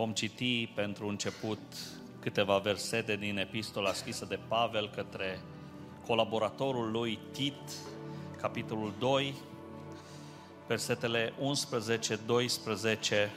Vom 0.00 0.12
citi 0.12 0.66
pentru 0.66 1.08
început 1.08 1.58
câteva 2.20 2.58
versete 2.58 3.16
din 3.16 3.38
epistola 3.38 3.92
scrisă 3.92 4.24
de 4.28 4.38
Pavel 4.48 4.90
către 4.94 5.40
colaboratorul 6.06 6.90
lui 6.90 7.18
Tit, 7.32 7.70
capitolul 8.40 8.92
2, 8.98 9.34
versetele 10.66 11.32
11, 11.38 12.18
12 12.26 13.30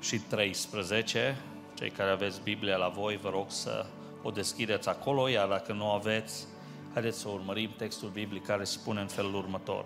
și 0.00 0.18
13. 0.18 1.36
Cei 1.78 1.90
care 1.90 2.10
aveți 2.10 2.42
Biblia 2.42 2.76
la 2.76 2.88
voi, 2.88 3.16
vă 3.16 3.28
rog 3.28 3.50
să 3.50 3.86
o 4.22 4.30
deschideți 4.30 4.88
acolo, 4.88 5.28
iar 5.28 5.48
dacă 5.48 5.72
nu 5.72 5.90
aveți, 5.90 6.46
haideți 6.92 7.18
să 7.18 7.28
urmărim 7.28 7.70
textul 7.76 8.08
biblic 8.08 8.46
care 8.46 8.64
spune 8.64 9.00
în 9.00 9.06
felul 9.06 9.34
următor. 9.34 9.84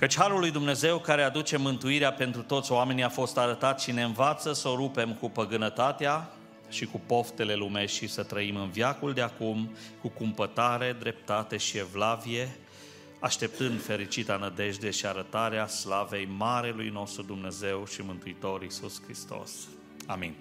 Căci 0.00 0.16
Harul 0.16 0.38
lui 0.38 0.50
Dumnezeu 0.50 0.98
care 0.98 1.22
aduce 1.22 1.56
mântuirea 1.56 2.12
pentru 2.12 2.42
toți 2.42 2.72
oamenii 2.72 3.02
a 3.02 3.08
fost 3.08 3.38
arătat 3.38 3.80
și 3.80 3.92
ne 3.92 4.02
învață 4.02 4.52
să 4.52 4.68
o 4.68 4.74
rupem 4.74 5.14
cu 5.14 5.30
păgânătatea 5.30 6.30
și 6.68 6.86
cu 6.86 7.00
poftele 7.06 7.54
lumești 7.54 7.96
și 7.96 8.06
să 8.06 8.22
trăim 8.22 8.56
în 8.56 8.70
viacul 8.70 9.12
de 9.12 9.20
acum 9.20 9.70
cu 10.00 10.08
cumpătare, 10.08 10.96
dreptate 10.98 11.56
și 11.56 11.78
evlavie, 11.78 12.56
așteptând 13.18 13.82
fericita 13.82 14.36
nădejde 14.36 14.90
și 14.90 15.06
arătarea 15.06 15.66
slavei 15.66 16.28
Marelui 16.36 16.88
nostru 16.88 17.22
Dumnezeu 17.22 17.86
și 17.86 18.02
Mântuitor 18.02 18.62
Iisus 18.62 19.02
Hristos. 19.02 19.52
Amin. 20.06 20.34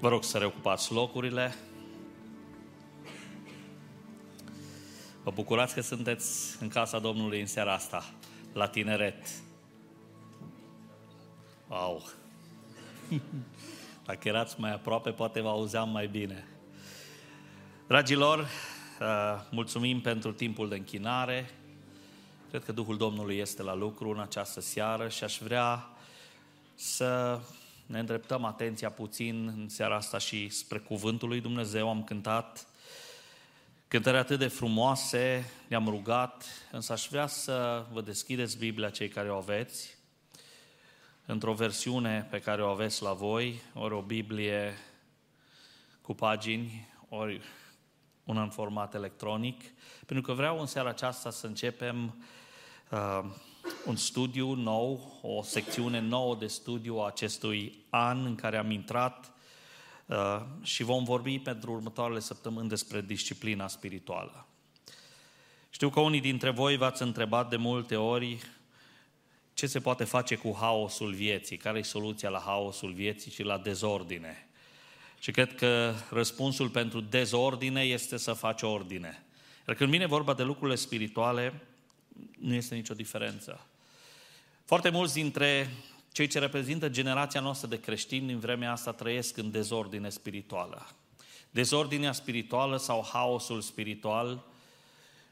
Vă 0.00 0.08
rog 0.08 0.24
să 0.24 0.38
reocupați 0.38 0.92
locurile. 0.92 1.54
Vă 5.22 5.30
bucurați 5.30 5.74
că 5.74 5.80
sunteți 5.80 6.56
în 6.60 6.68
casa 6.68 6.98
Domnului 6.98 7.40
în 7.40 7.46
seara 7.46 7.72
asta, 7.72 8.04
la 8.54 8.68
tineret. 8.68 9.28
Wow! 11.68 12.02
Dacă 14.06 14.28
erați 14.28 14.60
mai 14.60 14.72
aproape, 14.72 15.10
poate 15.10 15.40
vă 15.40 15.48
auzeam 15.48 15.88
mai 15.88 16.06
bine. 16.06 16.46
Dragilor, 17.86 18.38
uh, 18.38 19.40
mulțumim 19.50 20.00
pentru 20.00 20.32
timpul 20.32 20.68
de 20.68 20.74
închinare. 20.74 21.50
Cred 22.50 22.64
că 22.64 22.72
Duhul 22.72 22.96
Domnului 22.96 23.36
este 23.36 23.62
la 23.62 23.74
lucru 23.74 24.10
în 24.10 24.20
această 24.20 24.60
seară 24.60 25.08
și 25.08 25.24
aș 25.24 25.38
vrea 25.38 25.88
să 26.74 27.40
ne 27.86 27.98
îndreptăm 27.98 28.44
atenția 28.44 28.90
puțin 28.90 29.52
în 29.56 29.68
seara 29.68 29.96
asta 29.96 30.18
și 30.18 30.48
spre 30.48 30.78
Cuvântul 30.78 31.28
lui 31.28 31.40
Dumnezeu. 31.40 31.88
Am 31.88 32.04
cântat 32.04 32.66
cântări 33.94 34.16
atât 34.16 34.38
de 34.38 34.46
frumoase, 34.46 35.50
ne-am 35.68 35.88
rugat, 35.88 36.44
însă 36.72 36.92
aș 36.92 37.08
vrea 37.08 37.26
să 37.26 37.86
vă 37.92 38.00
deschideți 38.00 38.58
Biblia 38.58 38.90
cei 38.90 39.08
care 39.08 39.30
o 39.30 39.36
aveți. 39.36 39.98
Într-o 41.26 41.52
versiune 41.52 42.26
pe 42.30 42.40
care 42.40 42.62
o 42.62 42.68
aveți 42.68 43.02
la 43.02 43.12
voi, 43.12 43.60
ori 43.74 43.94
o 43.94 44.00
Biblie 44.00 44.74
cu 46.00 46.14
pagini, 46.14 46.88
ori 47.08 47.40
una 48.24 48.42
în 48.42 48.50
format 48.50 48.94
electronic, 48.94 49.62
pentru 50.06 50.26
că 50.26 50.32
vreau 50.32 50.60
în 50.60 50.66
seara 50.66 50.88
aceasta 50.88 51.30
să 51.30 51.46
începem 51.46 52.24
uh, 52.90 53.20
un 53.86 53.96
studiu 53.96 54.52
nou, 54.52 55.18
o 55.22 55.42
secțiune 55.42 56.00
nouă 56.00 56.36
de 56.36 56.46
studiu 56.46 56.96
a 56.96 57.06
acestui 57.06 57.84
an 57.90 58.24
în 58.24 58.34
care 58.34 58.56
am 58.56 58.70
intrat 58.70 59.26
uh, 59.26 59.33
și 60.62 60.82
vom 60.82 61.04
vorbi 61.04 61.38
pentru 61.38 61.72
următoarele 61.72 62.20
săptămâni 62.20 62.68
despre 62.68 63.00
disciplina 63.00 63.68
spirituală. 63.68 64.46
Știu 65.70 65.90
că 65.90 66.00
unii 66.00 66.20
dintre 66.20 66.50
voi 66.50 66.76
v-ați 66.76 67.02
întrebat 67.02 67.50
de 67.50 67.56
multe 67.56 67.96
ori 67.96 68.38
ce 69.54 69.66
se 69.66 69.80
poate 69.80 70.04
face 70.04 70.34
cu 70.34 70.56
haosul 70.60 71.12
vieții, 71.12 71.56
care 71.56 71.78
e 71.78 71.82
soluția 71.82 72.28
la 72.28 72.38
haosul 72.38 72.92
vieții 72.92 73.30
și 73.30 73.42
la 73.42 73.58
dezordine. 73.58 74.48
Și 75.18 75.30
cred 75.30 75.54
că 75.54 75.94
răspunsul 76.10 76.68
pentru 76.68 77.00
dezordine 77.00 77.82
este 77.82 78.16
să 78.16 78.32
faci 78.32 78.62
ordine. 78.62 79.24
Iar 79.66 79.76
când 79.76 79.90
vine 79.90 80.06
vorba 80.06 80.34
de 80.34 80.42
lucrurile 80.42 80.76
spirituale, 80.76 81.62
nu 82.38 82.54
este 82.54 82.74
nicio 82.74 82.94
diferență. 82.94 83.66
Foarte 84.64 84.88
mulți 84.88 85.14
dintre 85.14 85.70
cei 86.14 86.26
ce 86.26 86.38
reprezintă 86.38 86.88
generația 86.88 87.40
noastră 87.40 87.68
de 87.68 87.80
creștini 87.80 88.26
din 88.26 88.38
vremea 88.38 88.72
asta 88.72 88.92
trăiesc 88.92 89.36
în 89.36 89.50
dezordine 89.50 90.08
spirituală. 90.08 90.86
Dezordinea 91.50 92.12
spirituală 92.12 92.76
sau 92.76 93.08
haosul 93.12 93.60
spiritual, 93.60 94.44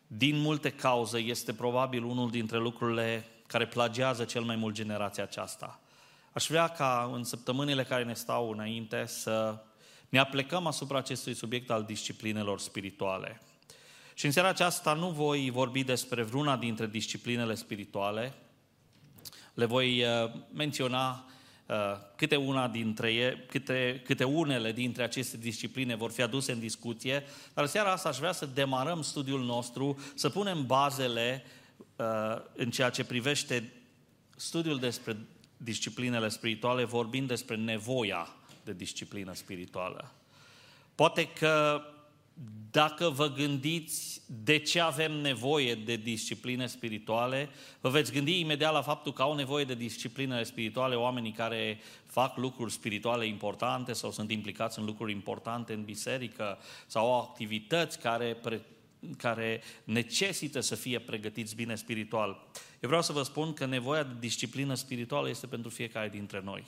din 0.06 0.38
multe 0.38 0.70
cauze, 0.70 1.18
este 1.18 1.52
probabil 1.54 2.04
unul 2.04 2.30
dintre 2.30 2.58
lucrurile 2.58 3.24
care 3.46 3.66
plagiază 3.66 4.24
cel 4.24 4.42
mai 4.42 4.56
mult 4.56 4.74
generația 4.74 5.22
aceasta. 5.22 5.80
Aș 6.32 6.46
vrea 6.46 6.68
ca 6.68 7.10
în 7.14 7.24
săptămânile 7.24 7.84
care 7.84 8.04
ne 8.04 8.14
stau 8.14 8.50
înainte 8.50 9.06
să 9.06 9.62
ne 10.08 10.18
aplecăm 10.18 10.66
asupra 10.66 10.98
acestui 10.98 11.34
subiect 11.34 11.70
al 11.70 11.84
disciplinelor 11.84 12.58
spirituale. 12.58 13.40
Și 14.14 14.26
în 14.26 14.32
seara 14.32 14.48
aceasta 14.48 14.92
nu 14.92 15.10
voi 15.10 15.50
vorbi 15.50 15.84
despre 15.84 16.22
vreuna 16.22 16.56
dintre 16.56 16.86
disciplinele 16.86 17.54
spirituale, 17.54 18.34
le 19.54 19.64
voi 19.64 20.02
uh, 20.02 20.30
menționa 20.52 21.24
uh, 21.66 21.76
câte, 22.16 22.36
una 22.36 22.68
dintre 22.68 23.12
ele, 23.12 23.44
câte, 23.48 24.02
câte 24.04 24.24
unele 24.24 24.72
dintre 24.72 25.02
aceste 25.02 25.36
discipline 25.36 25.94
vor 25.94 26.10
fi 26.10 26.22
aduse 26.22 26.52
în 26.52 26.60
discuție, 26.60 27.24
dar 27.54 27.66
seara 27.66 27.92
asta 27.92 28.08
aș 28.08 28.18
vrea 28.18 28.32
să 28.32 28.46
demarăm 28.46 29.02
studiul 29.02 29.44
nostru, 29.44 29.98
să 30.14 30.28
punem 30.28 30.66
bazele 30.66 31.44
uh, 31.96 32.06
în 32.52 32.70
ceea 32.70 32.90
ce 32.90 33.04
privește 33.04 33.72
studiul 34.36 34.78
despre 34.78 35.16
disciplinele 35.56 36.28
spirituale, 36.28 36.84
vorbind 36.84 37.28
despre 37.28 37.56
nevoia 37.56 38.28
de 38.64 38.72
disciplină 38.72 39.34
spirituală. 39.34 40.12
Poate 40.94 41.28
că 41.28 41.82
dacă 42.72 43.08
vă 43.08 43.28
gândiți 43.28 44.22
de 44.26 44.58
ce 44.58 44.80
avem 44.80 45.12
nevoie 45.12 45.74
de 45.74 45.96
discipline 45.96 46.66
spirituale, 46.66 47.48
vă 47.80 47.88
veți 47.88 48.12
gândi 48.12 48.38
imediat 48.38 48.72
la 48.72 48.82
faptul 48.82 49.12
că 49.12 49.22
au 49.22 49.34
nevoie 49.34 49.64
de 49.64 49.74
discipline 49.74 50.42
spirituale 50.42 50.94
oamenii 50.94 51.32
care 51.32 51.80
fac 52.06 52.36
lucruri 52.36 52.72
spirituale 52.72 53.26
importante 53.26 53.92
sau 53.92 54.10
sunt 54.10 54.30
implicați 54.30 54.78
în 54.78 54.84
lucruri 54.84 55.12
importante 55.12 55.72
în 55.72 55.84
biserică 55.84 56.58
sau 56.86 57.12
au 57.12 57.20
activități 57.20 57.98
care, 57.98 58.36
care 59.16 59.62
necesită 59.84 60.60
să 60.60 60.74
fie 60.74 60.98
pregătiți 60.98 61.54
bine 61.54 61.74
spiritual. 61.74 62.28
Eu 62.80 62.88
vreau 62.88 63.02
să 63.02 63.12
vă 63.12 63.22
spun 63.22 63.52
că 63.52 63.66
nevoia 63.66 64.02
de 64.02 64.16
disciplină 64.20 64.74
spirituală 64.74 65.28
este 65.28 65.46
pentru 65.46 65.70
fiecare 65.70 66.08
dintre 66.08 66.40
noi. 66.44 66.64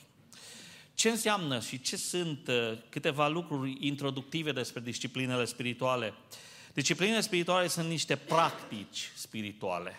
Ce 0.95 1.09
înseamnă 1.09 1.61
și 1.61 1.81
ce 1.81 1.97
sunt 1.97 2.49
uh, 2.49 2.79
câteva 2.89 3.29
lucruri 3.29 3.77
introductive 3.81 4.53
despre 4.53 4.81
disciplinele 4.81 5.45
spirituale? 5.45 6.15
Disciplinele 6.75 7.21
spirituale 7.21 7.67
sunt 7.67 7.89
niște 7.89 8.17
practici 8.17 9.11
spirituale. 9.15 9.93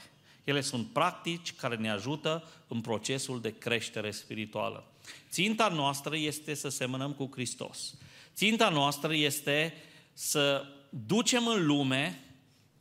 Ele 0.44 0.62
sunt 0.62 0.88
practici 0.88 1.54
care 1.54 1.76
ne 1.76 1.90
ajută 1.90 2.44
în 2.68 2.82
procesul 2.82 3.42
de 3.42 3.58
creștere 3.58 4.12
spirituală. 4.12 4.84
Ținta 5.30 5.68
noastră 5.68 6.18
este 6.18 6.54
să 6.54 6.70
semănăm 6.70 7.12
cu 7.12 7.30
Hristos. 7.34 7.94
Ținta 8.36 8.70
noastră 8.70 9.16
este 9.16 9.74
să 10.14 10.66
ducem 10.90 11.48
în 11.48 11.66
lume 11.66 12.20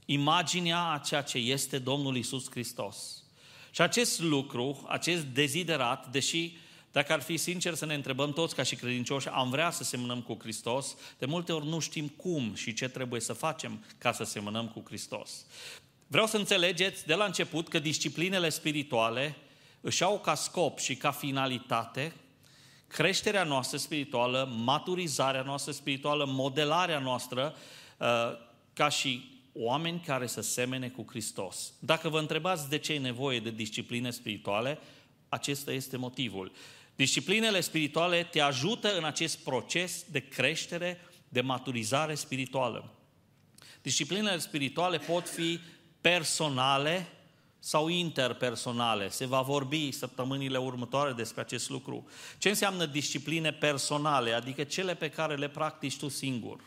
imaginea 0.05 0.91
a 0.91 0.99
ceea 0.99 1.23
ce 1.23 1.39
este 1.39 1.79
Domnul 1.79 2.17
Isus 2.17 2.51
Hristos. 2.51 3.23
Și 3.71 3.81
acest 3.81 4.21
lucru, 4.21 4.85
acest 4.89 5.23
deziderat, 5.23 6.11
deși 6.11 6.57
dacă 6.95 7.13
ar 7.13 7.23
fi 7.23 7.37
sincer 7.37 7.75
să 7.75 7.87
ne 7.87 7.95
întrebăm 7.95 8.33
toți 8.33 8.55
ca 8.55 8.63
și 8.63 8.77
credincioși, 8.77 9.29
am 9.29 9.51
vrea 9.51 9.71
să 9.71 9.85
semănăm 9.85 10.23
cu 10.23 10.37
Hristos, 10.41 10.97
de 11.19 11.27
multe 11.27 11.53
ori 11.53 11.67
nu 11.67 11.79
știm 11.79 12.09
cum 12.09 12.55
și 12.55 12.73
ce 12.73 12.89
trebuie 12.89 13.21
să 13.21 13.33
facem 13.33 13.85
ca 13.99 14.13
să 14.13 14.25
semănăm 14.25 14.69
cu 14.69 14.83
Hristos. 14.87 15.47
Vreau 16.07 16.27
să 16.27 16.37
înțelegeți 16.37 17.07
de 17.07 17.15
la 17.15 17.25
început 17.25 17.69
că 17.69 17.79
disciplinele 17.79 18.49
spirituale 18.49 19.37
își 19.81 20.03
au 20.03 20.19
ca 20.19 20.35
scop 20.35 20.79
și 20.79 20.97
ca 20.97 21.11
finalitate 21.11 22.13
creșterea 22.87 23.45
noastră 23.45 23.79
spirituală, 23.79 24.53
maturizarea 24.65 25.43
noastră 25.43 25.73
spirituală, 25.73 26.25
modelarea 26.27 26.99
noastră 26.99 27.55
uh, 27.99 28.07
ca 28.73 28.89
și 28.89 29.43
oameni 29.53 30.03
care 30.07 30.27
să 30.27 30.41
semene 30.41 30.89
cu 30.89 31.05
Hristos. 31.09 31.73
Dacă 31.79 32.09
vă 32.09 32.19
întrebați 32.19 32.69
de 32.69 32.79
ce 32.79 32.93
e 32.93 32.99
nevoie 32.99 33.41
de 33.41 33.51
discipline 33.51 34.11
spirituale, 34.11 34.79
acesta 35.29 35.73
este 35.73 35.97
motivul. 35.97 36.53
Disciplinele 36.97 37.61
spirituale 37.61 38.23
te 38.23 38.41
ajută 38.41 38.97
în 38.97 39.05
acest 39.05 39.39
proces 39.39 40.05
de 40.11 40.21
creștere, 40.21 41.01
de 41.29 41.41
maturizare 41.41 42.15
spirituală. 42.15 42.91
Disciplinele 43.83 44.39
spirituale 44.39 44.99
pot 44.99 45.29
fi 45.29 45.61
personale 46.01 47.09
sau 47.59 47.89
interpersonale. 47.89 49.09
Se 49.09 49.27
va 49.27 49.41
vorbi 49.41 49.93
săptămânile 49.93 50.59
următoare 50.59 51.13
despre 51.13 51.41
acest 51.41 51.69
lucru. 51.69 52.07
Ce 52.39 52.49
înseamnă 52.49 52.87
discipline 52.87 53.53
personale? 53.53 54.33
Adică 54.33 54.65
cele 54.65 54.95
pe 54.95 55.11
care 55.11 55.35
le 55.37 55.49
practici 55.49 55.97
tu 55.97 56.09
singur. 56.09 56.61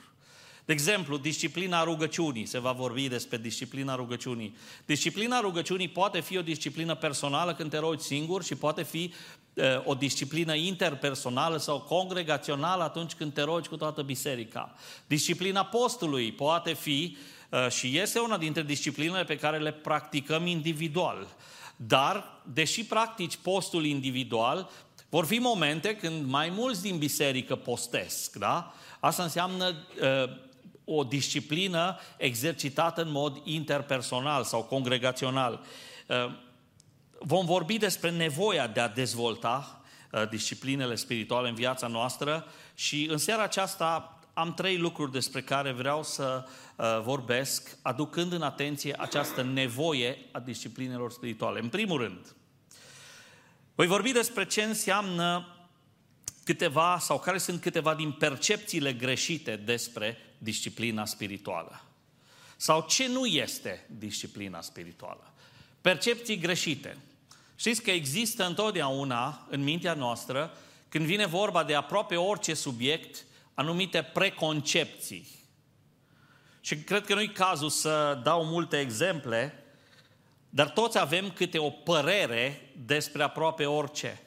De 0.65 0.73
exemplu, 0.73 1.17
disciplina 1.17 1.83
rugăciunii, 1.83 2.45
se 2.45 2.59
va 2.59 2.71
vorbi 2.71 3.07
despre 3.07 3.37
disciplina 3.37 3.95
rugăciunii. 3.95 4.55
Disciplina 4.85 5.39
rugăciunii 5.39 5.87
poate 5.87 6.19
fi 6.19 6.37
o 6.37 6.41
disciplină 6.41 6.95
personală 6.95 7.53
când 7.53 7.69
te 7.69 7.77
rogi 7.77 8.03
singur 8.03 8.43
și 8.43 8.55
poate 8.55 8.83
fi 8.83 9.13
uh, 9.13 9.46
o 9.83 9.93
disciplină 9.93 10.53
interpersonală 10.53 11.57
sau 11.57 11.79
congregațională 11.79 12.83
atunci 12.83 13.13
când 13.13 13.33
te 13.33 13.41
rogi 13.41 13.69
cu 13.69 13.75
toată 13.77 14.01
biserica. 14.01 14.75
Disciplina 15.07 15.65
postului 15.65 16.31
poate 16.31 16.73
fi 16.73 17.17
uh, 17.49 17.69
și 17.69 17.97
este 17.97 18.19
una 18.19 18.37
dintre 18.37 18.63
disciplinele 18.63 19.23
pe 19.23 19.37
care 19.37 19.57
le 19.57 19.71
practicăm 19.71 20.45
individual. 20.45 21.27
Dar, 21.75 22.41
deși 22.53 22.85
practici 22.85 23.35
postul 23.35 23.85
individual, 23.85 24.69
vor 25.09 25.25
fi 25.25 25.37
momente 25.37 25.95
când 25.95 26.29
mai 26.29 26.49
mulți 26.49 26.81
din 26.81 26.97
biserică 26.97 27.55
postesc, 27.55 28.35
da? 28.35 28.73
Asta 28.99 29.23
înseamnă 29.23 29.75
uh, 30.01 30.29
o 30.85 31.03
disciplină 31.03 31.99
exercitată 32.17 33.01
în 33.01 33.11
mod 33.11 33.41
interpersonal 33.43 34.43
sau 34.43 34.63
congregațional. 34.63 35.59
Uh, 36.07 36.45
vom 37.19 37.45
vorbi 37.45 37.77
despre 37.77 38.11
nevoia 38.11 38.67
de 38.67 38.79
a 38.79 38.87
dezvolta 38.87 39.81
uh, 40.11 40.29
disciplinele 40.29 40.95
spirituale 40.95 41.49
în 41.49 41.55
viața 41.55 41.87
noastră 41.87 42.45
și 42.75 43.07
în 43.09 43.17
seara 43.17 43.43
aceasta 43.43 44.19
am 44.33 44.53
trei 44.53 44.77
lucruri 44.77 45.11
despre 45.11 45.41
care 45.41 45.71
vreau 45.71 46.03
să 46.03 46.45
uh, 46.75 47.01
vorbesc, 47.03 47.77
aducând 47.81 48.31
în 48.31 48.41
atenție 48.41 48.95
această 48.97 49.43
nevoie 49.43 50.17
a 50.31 50.39
disciplinelor 50.39 51.11
spirituale. 51.11 51.59
În 51.59 51.69
primul 51.69 51.97
rând, 51.97 52.35
voi 53.75 53.87
vorbi 53.87 54.11
despre 54.11 54.45
ce 54.45 54.63
înseamnă 54.63 55.55
câteva 56.43 56.97
sau 56.99 57.19
care 57.19 57.37
sunt 57.37 57.61
câteva 57.61 57.95
din 57.95 58.11
percepțiile 58.11 58.93
greșite 58.93 59.55
despre 59.55 60.17
disciplina 60.37 61.05
spirituală. 61.05 61.81
Sau 62.55 62.85
ce 62.89 63.07
nu 63.07 63.25
este 63.25 63.85
disciplina 63.97 64.61
spirituală. 64.61 65.33
Percepții 65.81 66.37
greșite. 66.37 66.97
Știți 67.59 67.81
că 67.81 67.91
există 67.91 68.45
întotdeauna 68.45 69.47
în 69.49 69.63
mintea 69.63 69.93
noastră, 69.93 70.57
când 70.89 71.05
vine 71.05 71.25
vorba 71.25 71.63
de 71.63 71.75
aproape 71.75 72.15
orice 72.15 72.53
subiect, 72.53 73.25
anumite 73.53 74.01
preconcepții. 74.01 75.27
Și 76.61 76.77
cred 76.77 77.05
că 77.05 77.13
nu-i 77.13 77.31
cazul 77.31 77.69
să 77.69 78.19
dau 78.23 78.45
multe 78.45 78.79
exemple, 78.79 79.63
dar 80.49 80.69
toți 80.69 80.99
avem 80.99 81.31
câte 81.31 81.57
o 81.57 81.69
părere 81.69 82.71
despre 82.85 83.23
aproape 83.23 83.65
orice. 83.65 84.21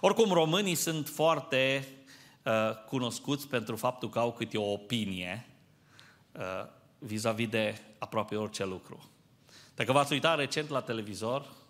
Oricum, 0.00 0.32
românii 0.32 0.74
sunt 0.74 1.08
foarte 1.08 1.88
uh, 2.42 2.52
cunoscuți 2.86 3.48
pentru 3.48 3.76
faptul 3.76 4.08
că 4.08 4.18
au 4.18 4.32
câte 4.32 4.58
o 4.58 4.72
opinie 4.72 5.46
uh, 6.32 6.66
vis-a-vis 6.98 7.48
de 7.48 7.80
aproape 7.98 8.36
orice 8.36 8.64
lucru. 8.64 9.10
Dacă 9.74 9.92
v-ați 9.92 10.12
uitat 10.12 10.36
recent 10.36 10.68
la 10.68 10.80
televizor, 10.80 11.40
uh, 11.40 11.61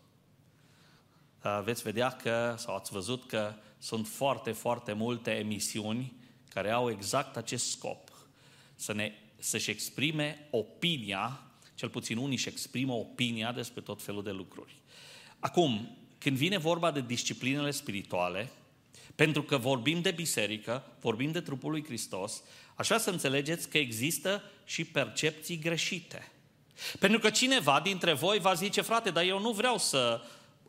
veți 1.65 1.83
vedea 1.83 2.11
că, 2.11 2.55
sau 2.59 2.75
ați 2.75 2.93
văzut 2.93 3.27
că 3.27 3.55
sunt 3.79 4.07
foarte, 4.09 4.53
foarte 4.53 4.93
multe 4.93 5.31
emisiuni 5.31 6.13
care 6.49 6.71
au 6.71 6.91
exact 6.91 7.37
acest 7.37 7.71
scop, 7.71 8.11
să 8.75 8.93
ne, 8.93 9.13
să-și 9.39 9.71
exprime 9.71 10.49
opinia, 10.51 11.41
cel 11.75 11.89
puțin 11.89 12.17
unii 12.17 12.37
își 12.37 12.49
exprimă 12.49 12.93
opinia 12.93 13.53
despre 13.53 13.81
tot 13.81 14.03
felul 14.03 14.23
de 14.23 14.31
lucruri. 14.31 14.75
Acum, 15.39 15.97
când 16.19 16.37
vine 16.37 16.59
vorba 16.59 16.91
de 16.91 17.01
disciplinele 17.01 17.71
spirituale, 17.71 18.51
pentru 19.15 19.43
că 19.43 19.57
vorbim 19.57 20.01
de 20.01 20.11
biserică, 20.11 20.85
vorbim 21.01 21.33
de 21.33 21.41
trupul 21.41 21.71
lui 21.71 21.85
Hristos, 21.85 22.43
așa 22.75 22.99
să 22.99 23.11
înțelegeți 23.11 23.69
că 23.69 23.79
există 23.79 24.43
și 24.65 24.85
percepții 24.85 25.59
greșite. 25.59 26.33
Pentru 26.99 27.19
că 27.19 27.31
cineva 27.31 27.81
dintre 27.81 28.13
voi 28.13 28.39
va 28.39 28.55
zice, 28.55 28.81
frate, 28.81 29.11
dar 29.11 29.25
eu 29.25 29.41
nu 29.41 29.51
vreau 29.51 29.79
să 29.79 30.21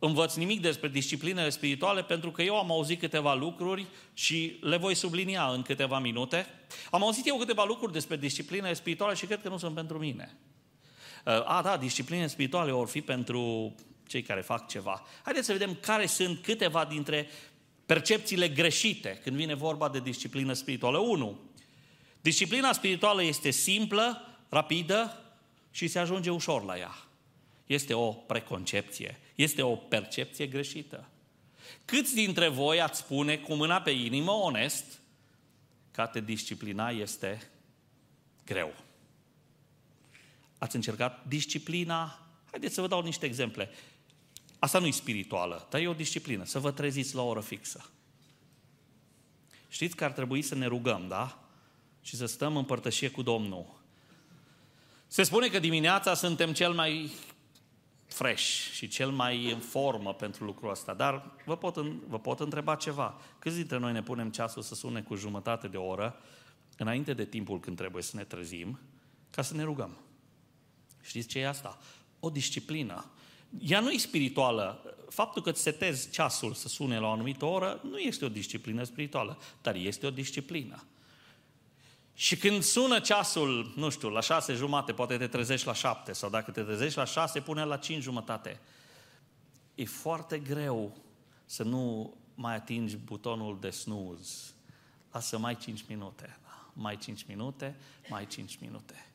învăț 0.05 0.35
nimic 0.35 0.61
despre 0.61 0.87
disciplinele 0.87 1.49
spirituale 1.49 2.03
pentru 2.03 2.31
că 2.31 2.41
eu 2.41 2.57
am 2.57 2.71
auzit 2.71 2.99
câteva 2.99 3.33
lucruri 3.33 3.85
și 4.13 4.57
le 4.61 4.77
voi 4.77 4.95
sublinia 4.95 5.45
în 5.47 5.61
câteva 5.61 5.99
minute. 5.99 6.47
Am 6.91 7.03
auzit 7.03 7.27
eu 7.27 7.37
câteva 7.37 7.63
lucruri 7.63 7.91
despre 7.91 8.17
disciplinele 8.17 8.73
spirituale 8.73 9.13
și 9.13 9.25
cred 9.25 9.41
că 9.41 9.49
nu 9.49 9.57
sunt 9.57 9.75
pentru 9.75 9.97
mine. 9.97 10.37
A, 11.23 11.61
da, 11.63 11.77
disciplinele 11.77 12.27
spirituale 12.27 12.71
vor 12.71 12.87
fi 12.87 13.01
pentru 13.01 13.75
cei 14.07 14.21
care 14.21 14.41
fac 14.41 14.67
ceva. 14.67 15.03
Haideți 15.23 15.45
să 15.45 15.51
vedem 15.51 15.77
care 15.81 16.05
sunt 16.05 16.41
câteva 16.41 16.85
dintre 16.85 17.27
percepțiile 17.85 18.47
greșite 18.47 19.19
când 19.23 19.35
vine 19.35 19.53
vorba 19.53 19.89
de 19.89 19.99
disciplină 19.99 20.53
spirituală. 20.53 20.97
1. 20.97 21.39
Disciplina 22.21 22.71
spirituală 22.71 23.23
este 23.23 23.49
simplă, 23.49 24.35
rapidă 24.49 25.17
și 25.71 25.87
se 25.87 25.99
ajunge 25.99 26.29
ușor 26.29 26.63
la 26.63 26.77
ea. 26.77 26.95
Este 27.73 27.93
o 27.93 28.11
preconcepție, 28.11 29.19
este 29.35 29.61
o 29.61 29.75
percepție 29.75 30.47
greșită. 30.47 31.07
Câți 31.85 32.13
dintre 32.13 32.47
voi 32.47 32.81
ați 32.81 32.99
spune 32.99 33.37
cu 33.37 33.53
mâna 33.53 33.81
pe 33.81 33.89
inimă, 33.89 34.31
onest, 34.31 34.99
că 35.91 36.01
a 36.01 36.07
te 36.07 36.21
disciplina 36.21 36.89
este 36.89 37.49
greu? 38.45 38.73
Ați 40.57 40.75
încercat 40.75 41.25
disciplina? 41.27 42.19
Haideți 42.49 42.73
să 42.73 42.81
vă 42.81 42.87
dau 42.87 43.01
niște 43.01 43.25
exemple. 43.25 43.69
Asta 44.59 44.79
nu 44.79 44.85
e 44.85 44.91
spirituală, 44.91 45.67
dar 45.69 45.81
e 45.81 45.87
o 45.87 45.93
disciplină, 45.93 46.43
să 46.43 46.59
vă 46.59 46.71
treziți 46.71 47.15
la 47.15 47.21
o 47.21 47.27
oră 47.27 47.41
fixă. 47.41 47.89
Știți 49.67 49.95
că 49.95 50.03
ar 50.03 50.11
trebui 50.11 50.41
să 50.41 50.55
ne 50.55 50.65
rugăm, 50.65 51.07
da? 51.07 51.43
Și 52.01 52.15
să 52.15 52.25
stăm 52.25 52.57
în 52.57 52.63
părtășie 52.63 53.09
cu 53.09 53.21
Domnul. 53.21 53.81
Se 55.07 55.23
spune 55.23 55.47
că 55.47 55.59
dimineața 55.59 56.13
suntem 56.13 56.53
cel 56.53 56.73
mai 56.73 57.11
fresh 58.13 58.71
și 58.71 58.87
cel 58.87 59.09
mai 59.09 59.51
în 59.51 59.59
formă 59.59 60.13
pentru 60.13 60.43
lucrul 60.43 60.69
ăsta, 60.69 60.93
dar 60.93 61.35
vă 61.45 61.57
pot, 61.57 61.75
vă 62.07 62.19
pot 62.19 62.39
întreba 62.39 62.75
ceva. 62.75 63.21
Câți 63.39 63.55
dintre 63.55 63.77
noi 63.77 63.91
ne 63.91 64.03
punem 64.03 64.29
ceasul 64.31 64.61
să 64.61 64.75
sune 64.75 65.01
cu 65.01 65.15
jumătate 65.15 65.67
de 65.67 65.77
oră 65.77 66.21
înainte 66.77 67.13
de 67.13 67.25
timpul 67.25 67.59
când 67.59 67.77
trebuie 67.77 68.03
să 68.03 68.15
ne 68.15 68.23
trezim 68.23 68.79
ca 69.29 69.41
să 69.41 69.55
ne 69.55 69.63
rugăm? 69.63 69.97
Știți 71.01 71.27
ce 71.27 71.39
e 71.39 71.47
asta? 71.47 71.77
O 72.19 72.29
disciplină 72.29 73.05
ea 73.59 73.79
nu 73.79 73.89
e 73.89 73.97
spirituală. 73.97 74.95
Faptul 75.09 75.41
că 75.41 75.49
îți 75.49 75.61
setezi 75.61 76.09
ceasul 76.09 76.53
să 76.53 76.67
sune 76.67 76.99
la 76.99 77.07
o 77.07 77.11
anumită 77.11 77.45
oră 77.45 77.81
nu 77.89 77.97
este 77.97 78.25
o 78.25 78.29
disciplină 78.29 78.83
spirituală, 78.83 79.37
dar 79.61 79.75
este 79.75 80.05
o 80.05 80.09
disciplină. 80.09 80.83
Și 82.13 82.37
când 82.37 82.63
sună 82.63 82.99
ceasul, 82.99 83.73
nu 83.75 83.89
știu, 83.89 84.09
la 84.09 84.21
șase 84.21 84.53
jumate, 84.53 84.93
poate 84.93 85.17
te 85.17 85.27
trezești 85.27 85.67
la 85.67 85.73
șapte, 85.73 86.13
sau 86.13 86.29
dacă 86.29 86.51
te 86.51 86.61
trezești 86.61 86.97
la 86.97 87.05
șase, 87.05 87.39
pune 87.39 87.63
la 87.63 87.77
cinci 87.77 88.03
jumătate. 88.03 88.59
E 89.75 89.85
foarte 89.85 90.39
greu 90.39 90.97
să 91.45 91.63
nu 91.63 92.13
mai 92.35 92.55
atingi 92.55 92.95
butonul 92.95 93.57
de 93.59 93.69
snooze. 93.69 94.35
Lasă 95.11 95.37
mai 95.37 95.57
cinci 95.57 95.85
minute. 95.87 96.37
Da? 96.43 96.69
Mai 96.73 96.97
cinci 96.97 97.25
minute, 97.27 97.75
mai 98.09 98.27
cinci 98.27 98.57
minute. 98.61 99.05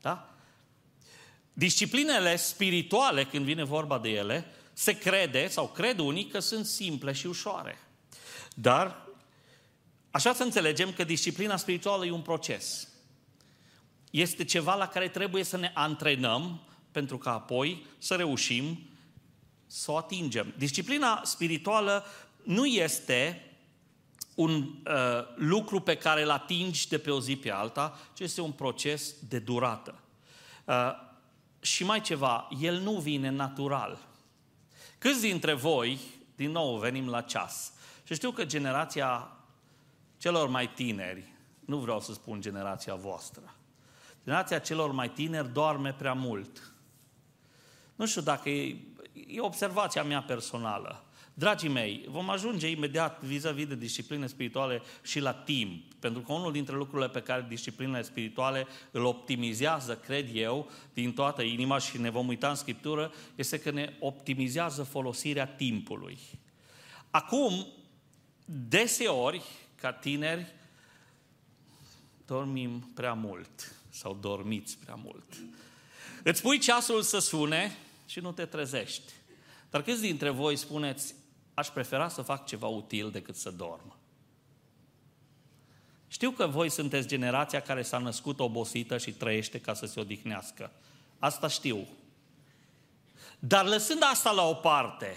Da? 0.00 0.34
Disciplinele 1.52 2.36
spirituale, 2.36 3.24
când 3.24 3.44
vine 3.44 3.64
vorba 3.64 3.98
de 3.98 4.08
ele, 4.08 4.46
se 4.72 4.98
crede, 4.98 5.48
sau 5.48 5.68
cred 5.68 5.98
unii, 5.98 6.26
că 6.26 6.38
sunt 6.38 6.66
simple 6.66 7.12
și 7.12 7.26
ușoare. 7.26 7.78
Dar, 8.54 9.07
așa 10.10 10.32
să 10.32 10.42
înțelegem 10.42 10.92
că 10.92 11.04
disciplina 11.04 11.56
spirituală 11.56 12.06
e 12.06 12.10
un 12.10 12.22
proces. 12.22 12.88
Este 14.10 14.44
ceva 14.44 14.74
la 14.74 14.88
care 14.88 15.08
trebuie 15.08 15.44
să 15.44 15.56
ne 15.56 15.70
antrenăm 15.74 16.60
pentru 16.90 17.18
ca 17.18 17.32
apoi 17.32 17.86
să 17.98 18.14
reușim 18.14 18.78
să 19.66 19.90
o 19.90 19.96
atingem. 19.96 20.54
Disciplina 20.56 21.20
spirituală 21.24 22.04
nu 22.42 22.66
este 22.66 23.42
un 24.34 24.52
uh, 24.62 24.94
lucru 25.36 25.80
pe 25.80 25.96
care 25.96 26.22
îl 26.22 26.30
atingi 26.30 26.88
de 26.88 26.98
pe 26.98 27.10
o 27.10 27.20
zi 27.20 27.36
pe 27.36 27.50
alta, 27.50 27.98
ci 28.12 28.20
este 28.20 28.40
un 28.40 28.52
proces 28.52 29.14
de 29.28 29.38
durată. 29.38 29.94
Uh, 30.64 30.74
și 31.60 31.84
mai 31.84 32.00
ceva, 32.00 32.48
el 32.60 32.78
nu 32.78 32.92
vine 32.92 33.30
natural. 33.30 33.98
Câți 34.98 35.20
dintre 35.20 35.52
voi, 35.52 35.98
din 36.36 36.50
nou 36.50 36.76
venim 36.78 37.08
la 37.08 37.20
ceas, 37.20 37.72
și 38.04 38.14
știu 38.14 38.30
că 38.30 38.44
generația 38.44 39.37
celor 40.18 40.48
mai 40.48 40.68
tineri, 40.68 41.32
nu 41.60 41.78
vreau 41.78 42.00
să 42.00 42.12
spun 42.12 42.40
generația 42.40 42.94
voastră, 42.94 43.54
generația 44.24 44.58
celor 44.58 44.92
mai 44.92 45.10
tineri 45.10 45.52
doarme 45.52 45.92
prea 45.92 46.12
mult. 46.12 46.72
Nu 47.96 48.06
știu 48.06 48.20
dacă 48.20 48.48
e, 48.48 48.76
e 49.26 49.40
observația 49.40 50.02
mea 50.02 50.22
personală. 50.22 51.02
Dragii 51.38 51.68
mei, 51.68 52.04
vom 52.08 52.30
ajunge 52.30 52.68
imediat 52.68 53.22
vis-a-vis 53.22 53.66
de 53.66 53.74
discipline 53.74 54.26
spirituale 54.26 54.82
și 55.02 55.20
la 55.20 55.32
timp. 55.32 55.94
Pentru 56.00 56.20
că 56.20 56.32
unul 56.32 56.52
dintre 56.52 56.76
lucrurile 56.76 57.08
pe 57.08 57.22
care 57.22 57.46
disciplinele 57.48 58.02
spirituale 58.02 58.66
îl 58.90 59.04
optimizează, 59.04 59.96
cred 59.96 60.28
eu, 60.32 60.70
din 60.94 61.12
toată 61.12 61.42
inima 61.42 61.78
și 61.78 62.00
ne 62.00 62.10
vom 62.10 62.28
uita 62.28 62.48
în 62.48 62.54
Scriptură, 62.54 63.12
este 63.34 63.60
că 63.60 63.70
ne 63.70 63.96
optimizează 64.00 64.82
folosirea 64.82 65.46
timpului. 65.46 66.18
Acum, 67.10 67.66
deseori, 68.44 69.42
ca 69.80 69.92
tineri, 69.92 70.54
dormim 72.26 72.80
prea 72.94 73.12
mult 73.12 73.72
sau 73.90 74.14
dormiți 74.14 74.78
prea 74.78 74.94
mult. 74.94 75.24
Îți 76.22 76.42
pui 76.42 76.58
ceasul 76.58 77.02
să 77.02 77.18
sune 77.18 77.76
și 78.06 78.20
nu 78.20 78.32
te 78.32 78.44
trezești. 78.44 79.12
Dar 79.70 79.82
câți 79.82 80.00
dintre 80.00 80.30
voi 80.30 80.56
spuneți, 80.56 81.14
aș 81.54 81.68
prefera 81.68 82.08
să 82.08 82.22
fac 82.22 82.46
ceva 82.46 82.66
util 82.66 83.10
decât 83.10 83.36
să 83.36 83.50
dorm? 83.50 83.96
Știu 86.08 86.30
că 86.30 86.46
voi 86.46 86.70
sunteți 86.70 87.08
generația 87.08 87.60
care 87.60 87.82
s-a 87.82 87.98
născut 87.98 88.40
obosită 88.40 88.98
și 88.98 89.12
trăiește 89.12 89.60
ca 89.60 89.74
să 89.74 89.86
se 89.86 90.00
odihnească. 90.00 90.70
Asta 91.18 91.48
știu. 91.48 91.88
Dar 93.38 93.66
lăsând 93.66 94.02
asta 94.02 94.30
la 94.30 94.42
o 94.42 94.54
parte, 94.54 95.16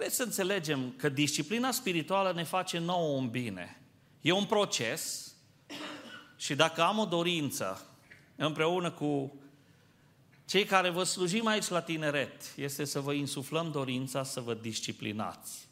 vreți 0.00 0.16
să 0.16 0.22
înțelegem 0.22 0.92
că 0.96 1.08
disciplina 1.08 1.70
spirituală 1.70 2.32
ne 2.32 2.44
face 2.44 2.78
nouă 2.78 3.16
un 3.16 3.28
bine. 3.28 3.80
E 4.20 4.32
un 4.32 4.44
proces 4.44 5.34
și 6.36 6.54
dacă 6.54 6.82
am 6.82 6.98
o 6.98 7.04
dorință 7.04 7.86
împreună 8.36 8.90
cu 8.90 9.34
cei 10.44 10.64
care 10.64 10.90
vă 10.90 11.02
slujim 11.02 11.46
aici 11.46 11.68
la 11.68 11.80
tineret, 11.80 12.52
este 12.56 12.84
să 12.84 13.00
vă 13.00 13.12
insuflăm 13.12 13.70
dorința 13.70 14.22
să 14.22 14.40
vă 14.40 14.54
disciplinați. 14.54 15.68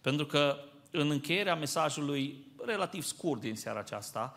Pentru 0.00 0.26
că 0.26 0.58
în 0.90 1.10
încheierea 1.10 1.56
mesajului 1.56 2.46
relativ 2.64 3.02
scurt 3.02 3.40
din 3.40 3.56
seara 3.56 3.78
aceasta, 3.78 4.36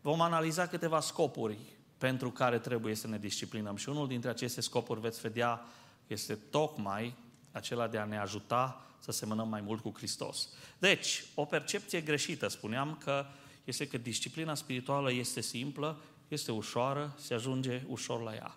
vom 0.00 0.20
analiza 0.20 0.66
câteva 0.66 1.00
scopuri 1.00 1.58
pentru 1.98 2.30
care 2.30 2.58
trebuie 2.58 2.94
să 2.94 3.06
ne 3.06 3.18
disciplinăm. 3.18 3.76
Și 3.76 3.88
unul 3.88 4.08
dintre 4.08 4.30
aceste 4.30 4.60
scopuri, 4.60 5.00
veți 5.00 5.20
vedea, 5.20 5.64
este 6.06 6.34
tocmai 6.34 7.14
acela 7.52 7.88
de 7.88 7.98
a 7.98 8.04
ne 8.04 8.18
ajuta 8.18 8.86
să 8.98 9.12
semănăm 9.12 9.48
mai 9.48 9.60
mult 9.60 9.82
cu 9.82 9.92
Hristos. 9.96 10.48
Deci, 10.78 11.24
o 11.34 11.44
percepție 11.44 12.00
greșită, 12.00 12.48
spuneam 12.48 12.96
că 13.04 13.26
este 13.64 13.86
că 13.86 13.98
disciplina 13.98 14.54
spirituală 14.54 15.12
este 15.12 15.40
simplă, 15.40 16.00
este 16.28 16.52
ușoară, 16.52 17.14
se 17.18 17.34
ajunge 17.34 17.82
ușor 17.88 18.22
la 18.22 18.34
ea. 18.34 18.56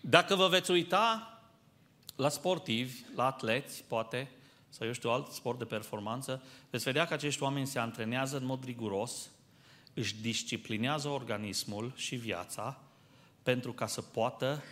Dacă 0.00 0.34
vă 0.34 0.48
veți 0.48 0.70
uita 0.70 1.26
la 2.16 2.28
sportivi, 2.28 3.04
la 3.14 3.26
atleți, 3.26 3.84
poate, 3.88 4.30
sau 4.68 4.86
eu 4.86 4.92
știu, 4.92 5.10
alt 5.10 5.30
sport 5.30 5.58
de 5.58 5.64
performanță, 5.64 6.42
veți 6.70 6.84
vedea 6.84 7.06
că 7.06 7.14
acești 7.14 7.42
oameni 7.42 7.66
se 7.66 7.78
antrenează 7.78 8.36
în 8.36 8.44
mod 8.44 8.64
riguros, 8.64 9.30
își 9.94 10.20
disciplinează 10.20 11.08
organismul 11.08 11.92
și 11.96 12.16
viața 12.16 12.80
pentru 13.42 13.72
ca 13.72 13.86
să 13.86 14.02
poată 14.02 14.62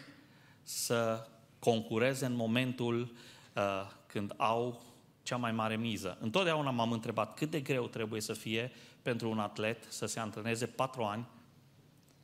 să 0.63 1.29
concureze 1.61 2.27
în 2.27 2.35
momentul 2.35 3.13
uh, 3.55 3.91
când 4.07 4.35
au 4.37 4.83
cea 5.23 5.37
mai 5.37 5.53
mare 5.53 5.77
miză. 5.77 6.17
Întotdeauna 6.21 6.71
m-am 6.71 6.93
întrebat 6.93 7.35
cât 7.35 7.51
de 7.51 7.61
greu 7.61 7.87
trebuie 7.87 8.21
să 8.21 8.33
fie 8.33 8.73
pentru 9.03 9.31
un 9.31 9.39
atlet 9.39 9.87
să 9.89 10.07
se 10.07 10.21
antreneze 10.21 10.67
patru 10.67 11.03
ani 11.03 11.27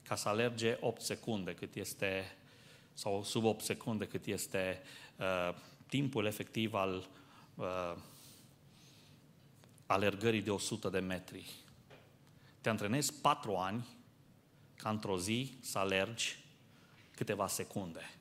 ca 0.03 0.15
să 0.15 0.29
alerge 0.29 0.77
8 0.81 1.01
secunde, 1.01 1.55
cât 1.55 1.75
este, 1.75 2.37
sau 2.93 3.23
sub 3.23 3.45
8 3.45 3.65
secunde, 3.65 4.07
cât 4.07 4.27
este 4.27 4.83
uh, 5.17 5.55
timpul 5.87 6.27
efectiv 6.27 6.75
al 6.75 7.09
uh, 7.55 7.95
alergării 9.87 10.43
de 10.43 10.51
100 10.51 10.89
de 10.89 10.99
metri. 10.99 11.51
Te 12.61 12.69
antrenezi 12.69 13.13
patru 13.21 13.57
ani 13.57 13.87
ca 14.77 14.89
într-o 14.91 15.19
zi 15.19 15.57
să 15.61 15.79
alergi 15.79 16.45
câteva 17.15 17.47
secunde. 17.47 18.16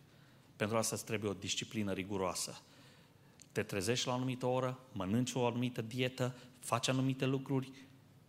Pentru 0.56 0.78
asta 0.78 0.96
îți 0.96 1.06
trebuie 1.06 1.30
o 1.30 1.34
disciplină 1.34 1.94
riguroasă. 1.94 2.62
Te 3.52 3.64
trezești 3.64 4.08
la 4.08 4.14
o 4.14 4.16
anumită 4.16 4.46
oră, 4.46 4.80
mănânci 4.92 5.34
o 5.34 5.46
anumită 5.46 5.82
dietă, 5.82 6.36
faci 6.60 6.88
anumite 6.88 7.26
lucruri 7.26 7.72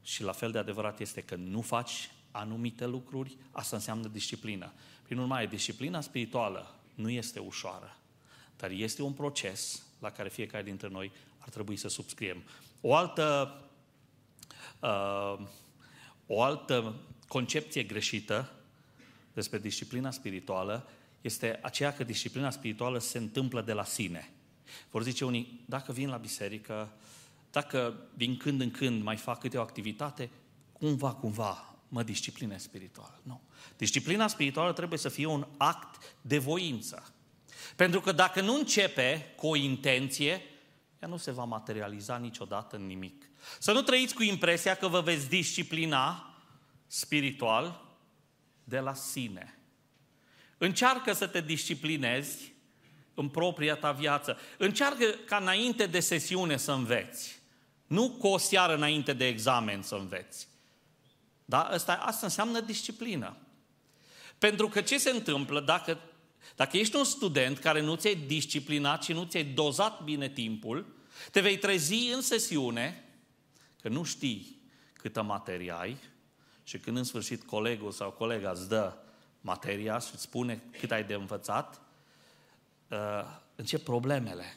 și 0.02 0.22
la 0.22 0.32
fel 0.32 0.50
de 0.50 0.58
adevărat 0.58 1.00
este 1.00 1.20
că 1.20 1.34
nu 1.34 1.60
faci 1.60 2.10
anumite 2.30 2.86
lucruri, 2.86 3.36
asta 3.50 3.76
înseamnă 3.76 4.08
disciplină. 4.08 4.72
Prin 5.02 5.18
urmare, 5.18 5.46
disciplina 5.46 6.00
spirituală 6.00 6.74
nu 6.94 7.10
este 7.10 7.38
ușoară, 7.38 7.96
dar 8.56 8.70
este 8.70 9.02
un 9.02 9.12
proces 9.12 9.82
la 9.98 10.10
care 10.10 10.28
fiecare 10.28 10.62
dintre 10.62 10.88
noi 10.88 11.12
ar 11.38 11.48
trebui 11.48 11.76
să 11.76 11.88
subscriem. 11.88 12.42
O 12.80 12.94
altă, 12.94 13.60
uh, 14.80 15.46
o 16.26 16.42
altă 16.42 16.94
concepție 17.28 17.82
greșită 17.82 18.52
despre 19.32 19.58
disciplina 19.58 20.10
spirituală 20.10 20.88
este 21.26 21.58
aceea 21.62 21.92
că 21.92 22.04
disciplina 22.04 22.50
spirituală 22.50 22.98
se 22.98 23.18
întâmplă 23.18 23.62
de 23.62 23.72
la 23.72 23.84
sine. 23.84 24.30
Vor 24.90 25.02
zice 25.02 25.24
unii, 25.24 25.64
dacă 25.66 25.92
vin 25.92 26.08
la 26.08 26.16
biserică, 26.16 26.92
dacă 27.50 28.06
din 28.14 28.36
când 28.36 28.60
în 28.60 28.70
când 28.70 29.02
mai 29.02 29.16
fac 29.16 29.40
câte 29.40 29.58
o 29.58 29.60
activitate, 29.60 30.30
cumva, 30.72 31.14
cumva 31.14 31.74
mă 31.88 32.02
disciplinez 32.02 32.62
spiritual. 32.62 33.20
Nu. 33.22 33.40
Disciplina 33.76 34.28
spirituală 34.28 34.72
trebuie 34.72 34.98
să 34.98 35.08
fie 35.08 35.26
un 35.26 35.46
act 35.56 36.16
de 36.20 36.38
voință. 36.38 37.14
Pentru 37.76 38.00
că 38.00 38.12
dacă 38.12 38.40
nu 38.40 38.54
începe 38.54 39.32
cu 39.36 39.46
o 39.46 39.56
intenție, 39.56 40.42
ea 41.02 41.08
nu 41.08 41.16
se 41.16 41.30
va 41.30 41.44
materializa 41.44 42.16
niciodată 42.16 42.76
în 42.76 42.86
nimic. 42.86 43.30
Să 43.58 43.72
nu 43.72 43.82
trăiți 43.82 44.14
cu 44.14 44.22
impresia 44.22 44.74
că 44.74 44.88
vă 44.88 45.00
veți 45.00 45.28
disciplina 45.28 46.34
spiritual 46.86 47.84
de 48.64 48.78
la 48.78 48.94
sine. 48.94 49.58
Încearcă 50.58 51.12
să 51.12 51.26
te 51.26 51.40
disciplinezi 51.40 52.52
în 53.14 53.28
propria 53.28 53.76
ta 53.76 53.92
viață. 53.92 54.38
Încearcă 54.58 55.04
ca 55.04 55.36
înainte 55.36 55.86
de 55.86 56.00
sesiune 56.00 56.56
să 56.56 56.72
înveți. 56.72 57.38
Nu 57.86 58.10
cu 58.10 58.26
o 58.26 58.38
seară 58.38 58.74
înainte 58.74 59.12
de 59.12 59.26
examen 59.26 59.82
să 59.82 59.94
înveți. 59.94 60.48
Da? 61.44 61.62
Asta, 61.62 61.92
asta 61.92 62.26
înseamnă 62.26 62.60
disciplină. 62.60 63.36
Pentru 64.38 64.68
că 64.68 64.80
ce 64.80 64.98
se 64.98 65.10
întâmplă 65.10 65.60
dacă, 65.60 65.98
dacă 66.56 66.76
ești 66.76 66.96
un 66.96 67.04
student 67.04 67.58
care 67.58 67.80
nu 67.80 67.94
ți-ai 67.94 68.14
disciplinat 68.14 69.02
și 69.02 69.12
nu 69.12 69.24
ți-ai 69.24 69.44
dozat 69.44 70.02
bine 70.02 70.28
timpul, 70.28 70.94
te 71.30 71.40
vei 71.40 71.58
trezi 71.58 72.12
în 72.12 72.20
sesiune 72.20 73.04
că 73.80 73.88
nu 73.88 74.02
știi 74.02 74.60
câtă 74.92 75.22
materie 75.22 75.74
ai 75.78 75.96
și 76.62 76.78
când 76.78 76.96
în 76.96 77.04
sfârșit 77.04 77.42
colegul 77.42 77.90
sau 77.90 78.10
colega 78.10 78.50
îți 78.50 78.68
dă 78.68 78.96
materia 79.40 79.98
și 79.98 80.10
îți 80.12 80.22
spune 80.22 80.62
cât 80.78 80.90
ai 80.90 81.04
de 81.04 81.14
învățat, 81.14 81.80
uh, 82.88 82.98
încep 83.56 83.84
problemele. 83.84 84.56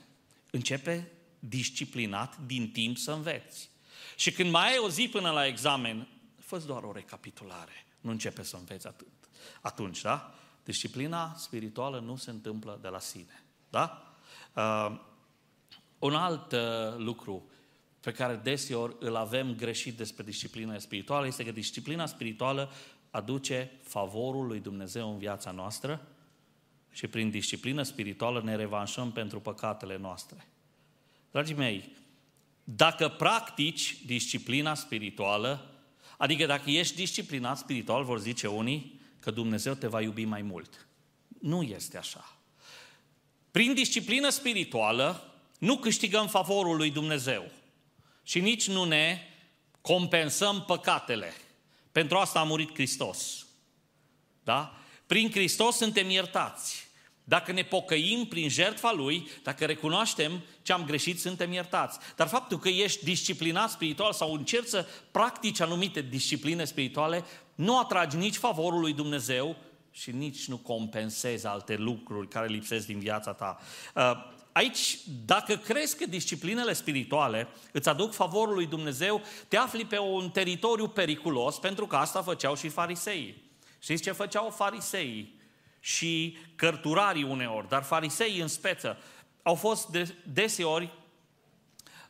Începe 0.51 1.11
disciplinat 1.39 2.37
din 2.37 2.71
timp 2.71 2.97
să 2.97 3.11
înveți. 3.11 3.69
Și 4.15 4.31
când 4.31 4.51
mai 4.51 4.71
ai 4.71 4.77
o 4.77 4.89
zi 4.89 5.09
până 5.11 5.31
la 5.31 5.45
examen, 5.45 6.07
fă 6.39 6.57
doar 6.57 6.83
o 6.83 6.91
recapitulare. 6.91 7.85
Nu 8.01 8.11
începe 8.11 8.43
să 8.43 8.55
înveți 8.55 8.87
atât. 8.87 9.07
Atunci, 9.61 10.01
da? 10.01 10.33
Disciplina 10.63 11.35
spirituală 11.37 11.99
nu 11.99 12.15
se 12.15 12.29
întâmplă 12.29 12.79
de 12.81 12.87
la 12.87 12.99
sine. 12.99 13.43
Da? 13.69 14.13
Uh, 14.53 14.99
un 15.99 16.15
alt 16.15 16.51
uh, 16.51 16.59
lucru 16.97 17.49
pe 17.99 18.11
care 18.11 18.35
deseori 18.35 18.95
îl 18.99 19.15
avem 19.15 19.55
greșit 19.55 19.97
despre 19.97 20.23
disciplina 20.23 20.77
spirituală 20.77 21.27
este 21.27 21.45
că 21.45 21.51
disciplina 21.51 22.05
spirituală 22.05 22.71
aduce 23.09 23.71
favorul 23.83 24.47
lui 24.47 24.59
Dumnezeu 24.59 25.11
în 25.11 25.17
viața 25.17 25.51
noastră 25.51 26.07
și 26.91 27.07
prin 27.07 27.29
disciplină 27.29 27.83
spirituală 27.83 28.41
ne 28.41 28.55
revanșăm 28.55 29.11
pentru 29.11 29.39
păcatele 29.39 29.97
noastre. 29.97 30.47
Dragii 31.31 31.55
mei, 31.55 31.95
dacă 32.63 33.07
practici 33.07 33.97
disciplina 34.05 34.73
spirituală, 34.73 35.73
adică 36.17 36.45
dacă 36.45 36.69
ești 36.69 36.95
disciplinat 36.95 37.57
spiritual, 37.57 38.03
vor 38.03 38.19
zice 38.19 38.47
unii, 38.47 38.99
că 39.19 39.31
Dumnezeu 39.31 39.73
te 39.73 39.87
va 39.87 40.01
iubi 40.01 40.25
mai 40.25 40.41
mult. 40.41 40.87
Nu 41.39 41.61
este 41.61 41.97
așa. 41.97 42.37
Prin 43.51 43.73
disciplină 43.73 44.29
spirituală 44.29 45.33
nu 45.59 45.77
câștigăm 45.77 46.27
favorul 46.27 46.77
lui 46.77 46.91
Dumnezeu 46.91 47.51
și 48.23 48.39
nici 48.39 48.67
nu 48.67 48.83
ne 48.83 49.19
compensăm 49.81 50.63
păcatele. 50.67 51.33
Pentru 51.91 52.17
asta 52.17 52.39
a 52.39 52.43
murit 52.43 52.73
Hristos. 52.73 53.45
Da? 54.43 54.73
Prin 55.07 55.31
Hristos 55.31 55.75
suntem 55.75 56.09
iertați. 56.09 56.87
Dacă 57.23 57.51
ne 57.51 57.63
pocăim 57.63 58.25
prin 58.25 58.49
jertfa 58.49 58.91
Lui, 58.91 59.27
dacă 59.43 59.65
recunoaștem 59.65 60.43
ce 60.61 60.73
am 60.73 60.85
greșit, 60.85 61.19
suntem 61.19 61.51
iertați. 61.51 61.99
Dar 62.15 62.27
faptul 62.27 62.59
că 62.59 62.69
ești 62.69 63.03
disciplinat 63.03 63.69
spiritual 63.69 64.13
sau 64.13 64.33
încerci 64.33 64.67
să 64.67 64.85
practici 65.11 65.59
anumite 65.59 66.01
discipline 66.01 66.65
spirituale, 66.65 67.23
nu 67.55 67.79
atragi 67.79 68.17
nici 68.17 68.35
favorul 68.35 68.79
lui 68.79 68.93
Dumnezeu 68.93 69.55
și 69.91 70.11
nici 70.11 70.47
nu 70.47 70.57
compensezi 70.57 71.45
alte 71.45 71.75
lucruri 71.75 72.27
care 72.27 72.47
lipsesc 72.47 72.85
din 72.85 72.99
viața 72.99 73.33
ta. 73.33 73.59
Uh, 74.59 74.65
aici, 74.65 74.99
dacă 75.25 75.55
crezi 75.55 75.97
că 75.97 76.05
disciplinele 76.05 76.73
spirituale 76.73 77.47
îți 77.71 77.89
aduc 77.89 78.13
favorul 78.13 78.53
lui 78.53 78.65
Dumnezeu, 78.65 79.21
te 79.47 79.57
afli 79.57 79.85
pe 79.85 79.97
un 79.97 80.29
teritoriu 80.29 80.87
periculos, 80.87 81.59
pentru 81.59 81.87
că 81.87 81.95
asta 81.95 82.21
făceau 82.21 82.55
și 82.55 82.69
fariseii. 82.69 83.51
Știți 83.79 84.03
ce 84.03 84.11
făceau 84.11 84.49
fariseii? 84.49 85.37
și 85.79 86.37
cărturarii 86.55 87.23
uneori, 87.23 87.67
dar 87.67 87.83
farisei 87.83 88.39
în 88.39 88.47
speță, 88.47 88.97
au 89.43 89.55
fost 89.55 89.87
de, 89.87 90.15
deseori 90.33 90.89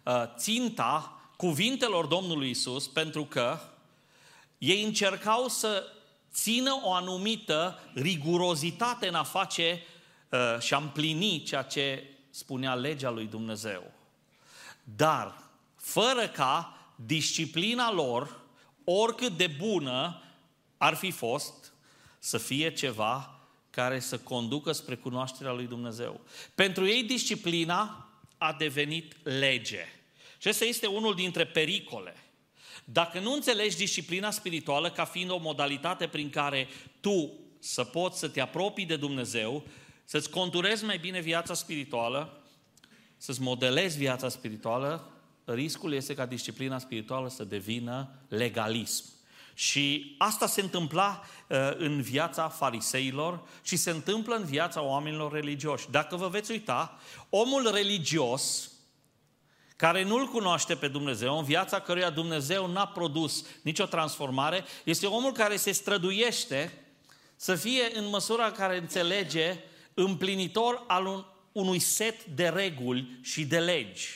uh, 0.03 0.24
ținta 0.38 1.22
cuvintelor 1.38 2.06
Domnului 2.06 2.50
Isus 2.50 2.88
pentru 2.88 3.25
că 3.25 3.60
ei 4.58 4.84
încercau 4.84 5.48
să 5.48 5.84
țină 6.34 6.79
o 6.84 6.94
anumită 6.94 7.79
rigurozitate 7.94 9.08
în 9.08 9.15
a 9.15 9.24
face 9.24 9.84
uh, 10.29 10.60
și 10.60 10.74
a 10.74 10.77
împlini 10.77 11.44
ceea 11.44 11.62
ce 11.62 12.03
spunea 12.39 12.74
legea 12.74 13.10
lui 13.10 13.25
Dumnezeu. 13.25 13.91
Dar, 14.84 15.43
fără 15.75 16.27
ca 16.27 16.77
disciplina 16.96 17.91
lor, 17.91 18.41
oricât 18.84 19.38
de 19.38 19.48
bună 19.48 20.22
ar 20.77 20.96
fi 20.96 21.12
fost, 21.12 21.74
să 22.19 22.38
fie 22.38 22.74
ceva 22.74 23.39
care 23.69 24.00
să 24.00 24.17
conducă 24.17 24.72
spre 24.72 24.96
cunoașterea 24.96 25.51
lui 25.51 25.65
Dumnezeu. 25.67 26.22
Pentru 26.55 26.88
ei 26.88 27.03
disciplina 27.03 28.10
a 28.38 28.53
devenit 28.53 29.15
lege. 29.24 29.86
Și 30.38 30.50
ăsta 30.50 30.65
este 30.65 30.88
unul 30.88 31.15
dintre 31.15 31.46
pericole. 31.46 32.15
Dacă 32.84 33.19
nu 33.19 33.34
înțelegi 33.34 33.77
disciplina 33.77 34.31
spirituală 34.31 34.91
ca 34.91 35.05
fiind 35.05 35.29
o 35.29 35.38
modalitate 35.38 36.08
prin 36.08 36.29
care 36.29 36.67
tu 37.00 37.34
să 37.60 37.84
poți 37.84 38.19
să 38.19 38.27
te 38.27 38.41
apropii 38.41 38.86
de 38.86 38.96
Dumnezeu, 38.96 39.63
să-ți 40.10 40.30
conturezi 40.30 40.84
mai 40.84 40.98
bine 40.98 41.20
viața 41.20 41.54
spirituală, 41.54 42.42
să-ți 43.18 43.42
modelezi 43.42 43.98
viața 43.98 44.30
spirituală, 44.30 45.12
riscul 45.46 45.94
este 45.94 46.13
ca 46.13 46.25
disciplina 46.25 46.80
spirituală 46.80 47.30
să 47.30 47.44
devină 47.44 48.10
legalism. 48.28 49.04
Și 49.54 50.16
asta 50.18 50.48
se 50.48 50.62
întâmpla 50.62 51.24
uh, 51.48 51.58
în 51.78 52.01
viața 52.01 52.48
fariseilor 52.48 53.42
și 53.63 53.75
se 53.75 53.89
întâmplă 53.89 54.36
în 54.36 54.44
viața 54.44 54.82
oamenilor 54.82 55.32
religioși. 55.32 55.92
Dacă 55.92 56.16
vă 56.16 56.28
veți 56.28 56.51
uita, 56.51 57.00
omul 57.30 57.72
religios 57.74 58.72
care 59.75 60.04
nu-L 60.04 60.25
cunoaște 60.25 60.75
pe 60.75 60.88
Dumnezeu, 60.88 61.38
în 61.38 61.44
viața 61.44 61.80
căruia 61.80 62.10
Dumnezeu 62.10 62.68
n-a 62.68 62.88
produs 62.88 63.46
nicio 63.62 63.86
transformare, 63.86 64.63
este 64.84 65.06
omul 65.06 65.32
care 65.32 65.56
se 65.56 65.72
străduiește 65.72 66.74
să 67.36 67.56
fie 67.56 67.92
în 67.94 68.08
măsura 68.08 68.46
în 68.46 68.51
care 68.51 68.78
înțelege 68.78 69.63
împlinitor 70.00 70.84
al 70.88 71.06
un, 71.06 71.25
unui 71.51 71.79
set 71.79 72.25
de 72.25 72.48
reguli 72.48 73.20
și 73.22 73.46
de 73.46 73.60
legi. 73.60 74.08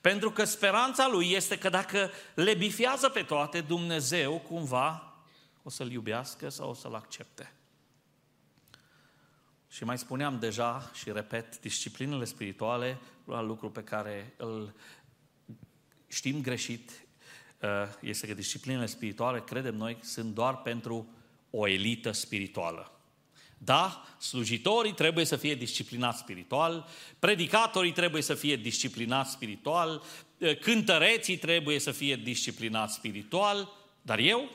Pentru 0.00 0.30
că 0.30 0.44
speranța 0.44 1.08
lui 1.08 1.30
este 1.30 1.58
că 1.58 1.68
dacă 1.68 2.10
le 2.34 2.54
bifează 2.54 3.08
pe 3.08 3.22
toate, 3.22 3.60
Dumnezeu 3.60 4.38
cumva 4.38 5.16
o 5.62 5.70
să-l 5.70 5.90
iubească 5.90 6.48
sau 6.48 6.70
o 6.70 6.74
să-l 6.74 6.94
accepte. 6.94 7.52
Și 9.68 9.84
mai 9.84 9.98
spuneam 9.98 10.38
deja 10.38 10.90
și 10.94 11.12
repet, 11.12 11.60
disciplinele 11.60 12.24
spirituale, 12.24 12.98
un 13.24 13.46
lucru 13.46 13.70
pe 13.70 13.82
care 13.82 14.34
îl 14.36 14.74
știm 16.08 16.40
greșit, 16.40 16.90
uh, 17.60 17.68
este 18.00 18.26
că 18.26 18.34
disciplinele 18.34 18.86
spirituale, 18.86 19.40
credem 19.40 19.76
noi, 19.76 19.98
sunt 20.00 20.34
doar 20.34 20.56
pentru 20.56 21.08
o 21.50 21.66
elită 21.66 22.10
spirituală. 22.10 23.01
Da, 23.64 24.04
slujitorii 24.18 24.92
trebuie 24.92 25.24
să 25.24 25.36
fie 25.36 25.54
disciplinați 25.54 26.18
spiritual, 26.18 26.88
predicatorii 27.18 27.92
trebuie 27.92 28.22
să 28.22 28.34
fie 28.34 28.56
disciplinați 28.56 29.30
spiritual, 29.30 30.02
uh, 30.38 30.58
cântăreții 30.58 31.36
trebuie 31.36 31.78
să 31.78 31.90
fie 31.90 32.16
disciplinați 32.16 32.94
spiritual, 32.94 33.68
dar 34.02 34.18
eu, 34.18 34.50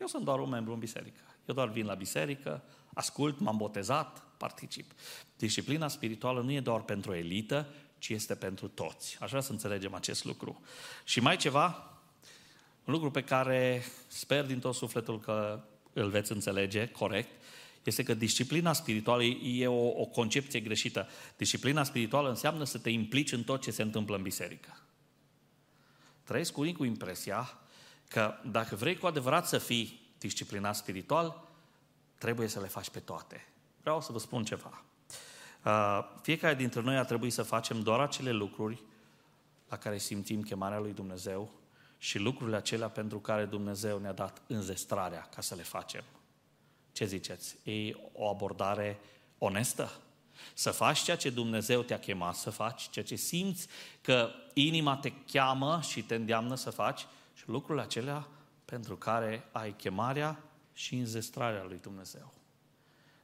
eu 0.00 0.06
sunt 0.06 0.24
doar 0.24 0.38
un 0.38 0.48
membru 0.48 0.72
în 0.72 0.78
biserică. 0.78 1.20
Eu 1.46 1.54
doar 1.54 1.68
vin 1.68 1.86
la 1.86 1.94
biserică, 1.94 2.62
ascult, 2.94 3.38
m-am 3.38 3.56
botezat, 3.56 4.22
particip. 4.36 4.92
Disciplina 5.36 5.88
spirituală 5.88 6.40
nu 6.40 6.52
e 6.52 6.60
doar 6.60 6.80
pentru 6.80 7.14
elită, 7.14 7.68
ci 7.98 8.08
este 8.08 8.34
pentru 8.34 8.68
toți. 8.68 9.16
Aș 9.20 9.28
vrea 9.28 9.40
să 9.40 9.52
înțelegem 9.52 9.94
acest 9.94 10.24
lucru. 10.24 10.60
Și 11.04 11.20
mai 11.20 11.36
ceva, 11.36 11.90
un 12.84 12.92
lucru 12.92 13.10
pe 13.10 13.22
care 13.22 13.82
sper 14.06 14.44
din 14.44 14.58
tot 14.58 14.74
sufletul 14.74 15.20
că 15.20 15.64
îl 15.92 16.08
veți 16.08 16.32
înțelege 16.32 16.86
corect, 16.88 17.28
este 17.84 18.02
că 18.02 18.14
disciplina 18.14 18.72
spirituală 18.72 19.22
e 19.22 19.66
o, 19.66 20.00
o 20.00 20.06
concepție 20.06 20.60
greșită. 20.60 21.08
Disciplina 21.36 21.84
spirituală 21.84 22.28
înseamnă 22.28 22.64
să 22.64 22.78
te 22.78 22.90
implici 22.90 23.32
în 23.32 23.42
tot 23.42 23.62
ce 23.62 23.70
se 23.70 23.82
întâmplă 23.82 24.16
în 24.16 24.22
biserică. 24.22 24.82
Trăiesc 26.24 26.56
unii 26.56 26.72
cu 26.72 26.84
impresia 26.84 27.58
că 28.08 28.34
dacă 28.50 28.76
vrei 28.76 28.96
cu 28.96 29.06
adevărat 29.06 29.46
să 29.46 29.58
fii 29.58 30.00
disciplinat 30.18 30.76
spiritual, 30.76 31.48
trebuie 32.18 32.48
să 32.48 32.60
le 32.60 32.66
faci 32.66 32.90
pe 32.90 32.98
toate. 32.98 33.46
Vreau 33.80 34.00
să 34.00 34.12
vă 34.12 34.18
spun 34.18 34.44
ceva. 34.44 34.84
Uh, 35.64 35.98
fiecare 36.22 36.54
dintre 36.54 36.80
noi 36.80 36.96
ar 36.96 37.04
trebui 37.04 37.30
să 37.30 37.42
facem 37.42 37.80
doar 37.80 38.00
acele 38.00 38.30
lucruri 38.30 38.82
la 39.68 39.76
care 39.76 39.98
simțim 39.98 40.42
chemarea 40.42 40.78
lui 40.78 40.92
Dumnezeu 40.92 41.50
și 41.98 42.18
lucrurile 42.18 42.56
acelea 42.56 42.88
pentru 42.88 43.18
care 43.18 43.44
Dumnezeu 43.44 43.98
ne-a 43.98 44.12
dat 44.12 44.42
înzestrarea 44.46 45.28
ca 45.34 45.40
să 45.40 45.54
le 45.54 45.62
facem. 45.62 46.04
Ce 47.00 47.06
ziceți? 47.06 47.56
E 47.62 47.96
o 48.12 48.28
abordare 48.28 49.00
onestă? 49.38 49.92
Să 50.54 50.70
faci 50.70 50.98
ceea 51.02 51.16
ce 51.16 51.30
Dumnezeu 51.30 51.82
te-a 51.82 51.98
chemat 51.98 52.34
să 52.34 52.50
faci, 52.50 52.88
ceea 52.90 53.04
ce 53.04 53.14
simți 53.14 53.66
că 54.00 54.30
inima 54.54 54.96
te 54.96 55.12
cheamă 55.32 55.80
și 55.88 56.02
te 56.02 56.14
îndeamnă 56.14 56.54
să 56.54 56.70
faci 56.70 57.06
și 57.34 57.48
lucrurile 57.48 57.84
acelea 57.84 58.26
pentru 58.64 58.96
care 58.96 59.48
ai 59.52 59.74
chemarea 59.76 60.42
și 60.72 60.94
înzestrarea 60.94 61.64
lui 61.64 61.78
Dumnezeu. 61.82 62.32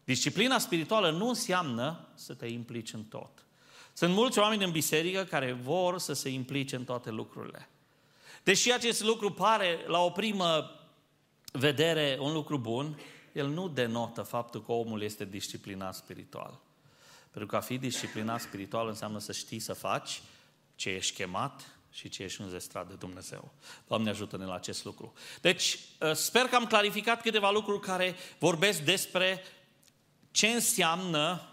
Disciplina 0.04 0.58
spirituală 0.58 1.10
nu 1.10 1.28
înseamnă 1.28 2.08
să 2.14 2.34
te 2.34 2.46
implici 2.46 2.92
în 2.92 3.04
tot. 3.04 3.44
Sunt 3.92 4.14
mulți 4.14 4.38
oameni 4.38 4.64
în 4.64 4.70
biserică 4.70 5.24
care 5.24 5.52
vor 5.52 5.98
să 5.98 6.12
se 6.12 6.28
implice 6.28 6.76
în 6.76 6.84
toate 6.84 7.10
lucrurile. 7.10 7.68
Deși 8.42 8.72
acest 8.72 9.02
lucru 9.02 9.32
pare 9.32 9.78
la 9.86 9.98
o 9.98 10.10
primă 10.10 10.70
vedere 11.52 12.16
un 12.20 12.32
lucru 12.32 12.58
bun, 12.58 12.98
el 13.36 13.48
nu 13.48 13.68
denotă 13.68 14.22
faptul 14.22 14.64
că 14.64 14.72
omul 14.72 15.02
este 15.02 15.24
disciplinat 15.24 15.94
spiritual. 15.94 16.60
Pentru 17.30 17.50
că 17.50 17.56
a 17.56 17.60
fi 17.60 17.78
disciplinat 17.78 18.40
spiritual 18.40 18.88
înseamnă 18.88 19.18
să 19.18 19.32
știi 19.32 19.58
să 19.58 19.72
faci 19.72 20.22
ce 20.74 20.90
ești 20.90 21.14
chemat 21.14 21.78
și 21.90 22.08
ce 22.08 22.22
ești 22.22 22.40
înzestrat 22.40 22.88
de 22.88 22.94
Dumnezeu. 22.94 23.52
Doamne 23.86 24.10
ajută-ne 24.10 24.44
la 24.44 24.54
acest 24.54 24.84
lucru. 24.84 25.12
Deci, 25.40 25.78
sper 26.12 26.44
că 26.44 26.56
am 26.56 26.66
clarificat 26.66 27.22
câteva 27.22 27.50
lucruri 27.50 27.80
care 27.80 28.14
vorbesc 28.38 28.80
despre 28.80 29.42
ce 30.30 30.46
înseamnă 30.46 31.48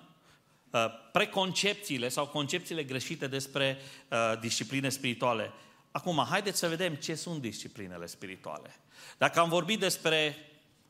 uh, 0.70 0.86
preconcepțiile 1.12 2.10
sau 2.10 2.28
concepțiile 2.28 2.84
greșite 2.84 3.28
despre 3.28 3.78
uh, 4.10 4.40
discipline 4.40 4.90
spirituale. 4.90 5.52
Acum, 5.92 6.26
haideți 6.30 6.60
să 6.60 6.68
vedem 6.68 6.96
ce 6.96 7.16
sunt 7.16 7.42
disciplinele 7.42 8.06
spirituale. 8.06 8.76
Dacă 9.18 9.40
am 9.40 9.50
vorbit 9.50 9.80
despre 9.80 10.36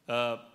uh, 0.06 0.52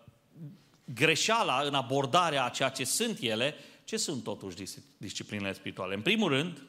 greșeala 0.84 1.60
în 1.60 1.74
abordarea 1.74 2.44
a 2.44 2.48
ceea 2.48 2.68
ce 2.68 2.84
sunt 2.84 3.18
ele, 3.20 3.54
ce 3.84 3.96
sunt 3.96 4.22
totuși 4.22 4.56
disciplinele 4.96 5.52
spirituale? 5.52 5.94
În 5.94 6.02
primul 6.02 6.28
rând, 6.28 6.62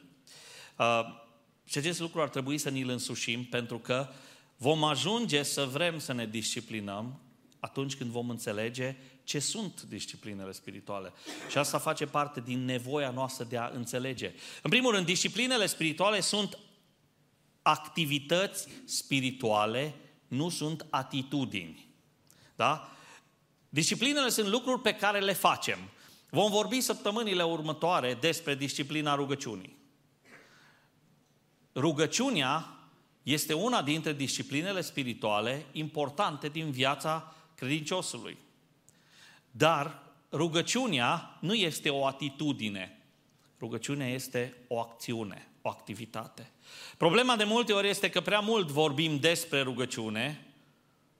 uh, 0.78 1.00
și 1.64 1.78
acest 1.78 2.00
lucru 2.00 2.20
ar 2.20 2.28
trebui 2.28 2.58
să 2.58 2.70
ni-l 2.70 2.88
însușim, 2.88 3.44
pentru 3.44 3.78
că 3.78 4.08
vom 4.56 4.84
ajunge 4.84 5.42
să 5.42 5.64
vrem 5.64 5.98
să 5.98 6.12
ne 6.12 6.26
disciplinăm 6.26 7.20
atunci 7.60 7.96
când 7.96 8.10
vom 8.10 8.30
înțelege 8.30 8.96
ce 9.24 9.38
sunt 9.38 9.82
disciplinele 9.82 10.52
spirituale. 10.52 11.12
Și 11.50 11.58
asta 11.58 11.78
face 11.78 12.06
parte 12.06 12.40
din 12.40 12.64
nevoia 12.64 13.10
noastră 13.10 13.44
de 13.44 13.56
a 13.56 13.70
înțelege. 13.74 14.32
În 14.62 14.70
primul 14.70 14.92
rând, 14.92 15.06
disciplinele 15.06 15.66
spirituale 15.66 16.20
sunt 16.20 16.58
activități 17.62 18.68
spirituale, 18.84 19.94
nu 20.28 20.48
sunt 20.48 20.86
atitudini. 20.90 21.88
Da? 22.56 22.92
Disciplinele 23.72 24.28
sunt 24.28 24.48
lucruri 24.48 24.80
pe 24.80 24.94
care 24.94 25.20
le 25.20 25.32
facem. 25.32 25.78
Vom 26.30 26.50
vorbi 26.50 26.80
săptămânile 26.80 27.42
următoare 27.42 28.14
despre 28.14 28.54
disciplina 28.54 29.14
rugăciunii. 29.14 29.76
Rugăciunea 31.74 32.74
este 33.22 33.52
una 33.52 33.82
dintre 33.82 34.12
disciplinele 34.12 34.80
spirituale 34.80 35.66
importante 35.72 36.48
din 36.48 36.70
viața 36.70 37.34
credinciosului. 37.54 38.38
Dar 39.50 40.02
rugăciunea 40.32 41.38
nu 41.40 41.54
este 41.54 41.88
o 41.88 42.06
atitudine. 42.06 42.98
Rugăciunea 43.60 44.08
este 44.08 44.56
o 44.68 44.78
acțiune, 44.78 45.48
o 45.62 45.68
activitate. 45.68 46.50
Problema 46.96 47.36
de 47.36 47.44
multe 47.44 47.72
ori 47.72 47.88
este 47.88 48.10
că 48.10 48.20
prea 48.20 48.40
mult 48.40 48.68
vorbim 48.68 49.18
despre 49.18 49.60
rugăciune 49.62 50.46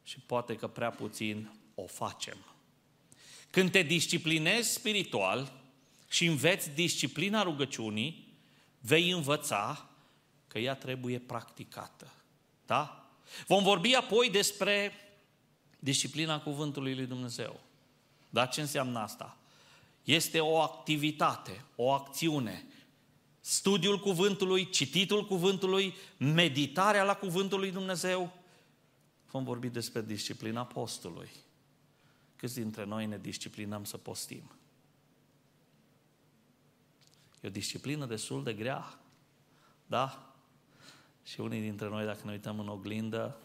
și 0.02 0.18
poate 0.18 0.56
că 0.56 0.66
prea 0.66 0.90
puțin 0.90 1.59
o 1.82 1.86
facem. 1.86 2.36
Când 3.50 3.70
te 3.70 3.82
disciplinezi 3.82 4.72
spiritual 4.72 5.52
și 6.08 6.26
înveți 6.26 6.70
disciplina 6.70 7.42
rugăciunii, 7.42 8.34
vei 8.80 9.10
învăța 9.10 9.88
că 10.48 10.58
ea 10.58 10.74
trebuie 10.74 11.18
practicată. 11.18 12.12
Da? 12.66 13.10
Vom 13.46 13.62
vorbi 13.62 13.94
apoi 13.94 14.30
despre 14.30 14.92
disciplina 15.78 16.40
cuvântului 16.40 16.94
lui 16.94 17.06
Dumnezeu. 17.06 17.60
Dar 18.30 18.48
ce 18.48 18.60
înseamnă 18.60 18.98
asta? 18.98 19.36
Este 20.04 20.40
o 20.40 20.60
activitate, 20.60 21.64
o 21.76 21.90
acțiune. 21.90 22.64
Studiul 23.40 23.98
cuvântului, 23.98 24.70
cititul 24.70 25.26
cuvântului, 25.26 25.94
meditarea 26.16 27.04
la 27.04 27.14
cuvântul 27.14 27.58
lui 27.58 27.70
Dumnezeu. 27.70 28.32
vom 29.30 29.44
vorbi 29.44 29.68
despre 29.68 30.02
disciplina 30.02 30.64
postului. 30.64 31.30
Câți 32.40 32.54
dintre 32.54 32.84
noi 32.84 33.06
ne 33.06 33.18
disciplinăm 33.18 33.84
să 33.84 33.96
postim? 33.96 34.50
E 37.40 37.48
o 37.48 37.50
disciplină 37.50 38.06
destul 38.06 38.42
de 38.42 38.54
grea, 38.54 38.98
da? 39.86 40.34
Și 41.24 41.40
unii 41.40 41.60
dintre 41.60 41.88
noi, 41.88 42.04
dacă 42.04 42.20
ne 42.24 42.30
uităm 42.30 42.60
în 42.60 42.68
oglindă 42.68 43.40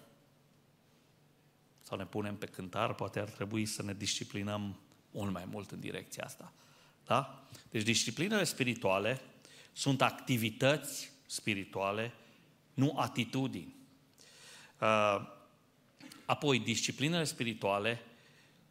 sau 1.81 1.97
ne 1.97 2.05
punem 2.05 2.36
pe 2.36 2.45
cântar, 2.45 2.93
poate 2.93 3.19
ar 3.19 3.29
trebui 3.29 3.65
să 3.65 3.84
ne 3.84 3.93
disciplinăm 3.93 4.79
mult 5.12 5.31
mai 5.31 5.45
mult 5.45 5.71
în 5.71 5.79
direcția 5.79 6.23
asta. 6.23 6.53
Da? 7.05 7.43
Deci 7.69 7.84
disciplinele 7.84 8.43
spirituale 8.43 9.21
sunt 9.73 10.01
activități 10.01 11.12
spirituale, 11.25 12.13
nu 12.73 12.97
atitudini. 12.97 13.75
Uh, 14.81 15.17
apoi, 16.25 16.60
disciplinele 16.60 17.23
spirituale 17.23 18.01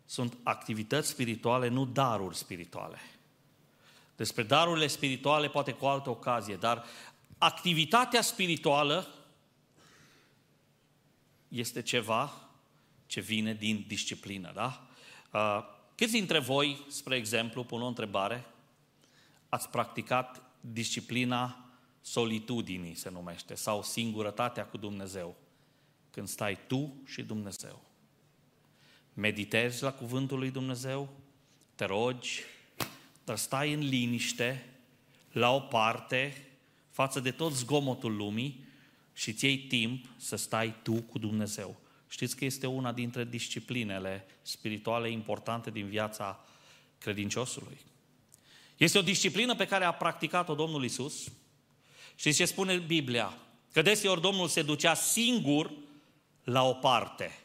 sunt 0.05 0.37
activități 0.43 1.09
spirituale, 1.09 1.69
nu 1.69 1.85
daruri 1.85 2.37
spirituale. 2.37 2.99
Despre 4.17 4.43
darurile 4.43 4.87
spirituale 4.87 5.49
poate 5.49 5.73
cu 5.73 5.87
altă 5.87 6.11
ocazie, 6.11 6.57
dar 6.57 6.85
activitatea 7.39 8.23
spirituală 8.23 9.09
este 11.49 11.83
ceva 11.83 12.33
ce 13.07 13.21
vine 13.21 13.55
din 13.55 13.85
disciplină, 13.87 14.53
da? 14.55 14.87
Uh, 15.33 15.65
câți 15.95 16.13
dintre 16.13 16.39
voi, 16.39 16.85
spre 16.89 17.17
exemplu, 17.17 17.65
pun 17.65 17.83
o 17.83 17.87
întrebare, 17.87 18.47
ați 19.49 19.69
practicat 19.69 20.43
disciplina 20.61 21.65
solitudinii, 22.01 22.95
se 22.95 23.11
numește, 23.11 23.55
sau 23.55 23.83
singurătatea 23.83 24.67
cu 24.67 24.77
Dumnezeu, 24.77 25.37
când 26.11 26.29
stai 26.29 26.59
tu 26.67 26.95
și 27.07 27.23
Dumnezeu. 27.23 27.84
Meditezi 29.15 29.83
la 29.83 29.93
cuvântul 29.93 30.39
lui 30.39 30.51
Dumnezeu, 30.51 31.09
te 31.75 31.85
rogi, 31.85 32.43
dar 33.25 33.37
stai 33.37 33.73
în 33.73 33.89
liniște, 33.89 34.67
la 35.33 35.51
o 35.51 35.61
parte, 35.61 36.47
față 36.91 37.21
de 37.21 37.31
tot 37.31 37.53
zgomotul 37.53 38.17
lumii 38.17 38.65
și 39.13 39.29
îți 39.29 39.45
iei 39.45 39.59
timp 39.59 40.07
să 40.17 40.37
stai 40.37 40.75
tu 40.83 40.95
cu 40.95 41.19
Dumnezeu. 41.19 41.77
Știți 42.09 42.37
că 42.37 42.45
este 42.45 42.67
una 42.67 42.93
dintre 42.93 43.25
disciplinele 43.25 44.27
spirituale 44.43 45.11
importante 45.11 45.71
din 45.71 45.87
viața 45.87 46.45
credinciosului. 46.99 47.79
Este 48.77 48.99
o 48.99 49.03
disciplină 49.03 49.55
pe 49.55 49.67
care 49.67 49.85
a 49.85 49.93
practicat-o 49.93 50.55
Domnul 50.55 50.85
Isus. 50.85 51.33
Știți 52.15 52.37
ce 52.37 52.45
spune 52.45 52.77
Biblia? 52.77 53.39
Că 53.73 53.83
deseori 53.83 54.21
Domnul 54.21 54.49
se 54.49 54.63
ducea 54.63 54.95
singur 54.95 55.71
la 56.45 56.63
o 56.63 56.73
parte. 56.73 57.39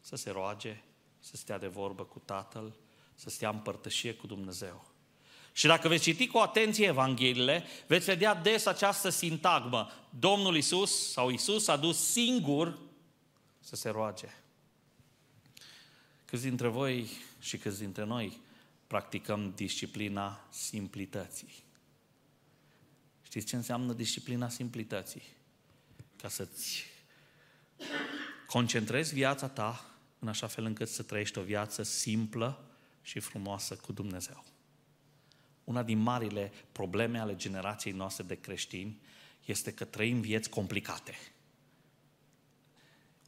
Să 0.00 0.16
se 0.16 0.30
roage, 0.30 0.82
să 1.30 1.36
stea 1.36 1.58
de 1.58 1.66
vorbă 1.66 2.04
cu 2.04 2.22
Tatăl, 2.24 2.72
să 3.14 3.30
stea 3.30 3.48
în 3.48 3.58
părtășie 3.58 4.14
cu 4.14 4.26
Dumnezeu. 4.26 4.84
Și 5.52 5.66
dacă 5.66 5.88
veți 5.88 6.02
citi 6.02 6.26
cu 6.26 6.38
atenție 6.38 6.86
Evangheliile, 6.86 7.64
veți 7.86 8.04
vedea 8.04 8.34
des 8.34 8.66
această 8.66 9.08
sintagmă. 9.08 9.90
Domnul 10.18 10.56
Isus 10.56 11.10
sau 11.10 11.30
Isus 11.30 11.68
a 11.68 11.76
dus 11.76 12.10
singur 12.10 12.78
să 13.60 13.76
se 13.76 13.88
roage. 13.88 14.28
Câți 16.24 16.42
dintre 16.42 16.68
voi 16.68 17.10
și 17.38 17.58
câți 17.58 17.78
dintre 17.78 18.04
noi 18.04 18.40
practicăm 18.86 19.52
disciplina 19.54 20.46
simplității? 20.50 21.64
Știți 23.22 23.46
ce 23.46 23.56
înseamnă 23.56 23.92
disciplina 23.92 24.48
simplității? 24.48 25.22
Ca 26.16 26.28
să-ți 26.28 26.84
concentrezi 28.46 29.14
viața 29.14 29.48
ta 29.48 29.95
în 30.26 30.32
așa 30.32 30.46
fel 30.46 30.64
încât 30.64 30.88
să 30.88 31.02
trăiești 31.02 31.38
o 31.38 31.42
viață 31.42 31.82
simplă 31.82 32.64
și 33.02 33.20
frumoasă 33.20 33.76
cu 33.76 33.92
Dumnezeu. 33.92 34.44
Una 35.64 35.82
din 35.82 35.98
marile 35.98 36.52
probleme 36.72 37.18
ale 37.18 37.36
generației 37.36 37.92
noastre 37.92 38.24
de 38.24 38.40
creștini 38.40 38.98
este 39.44 39.72
că 39.72 39.84
trăim 39.84 40.20
vieți 40.20 40.50
complicate. 40.50 41.14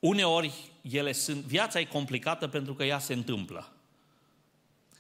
Uneori 0.01 0.73
ele 0.81 1.13
sunt, 1.13 1.45
viața 1.45 1.81
e 1.81 1.85
complicată 1.85 2.49
pentru 2.49 2.75
că 2.75 2.85
ea 2.85 2.99
se 2.99 3.13
întâmplă. 3.13 3.73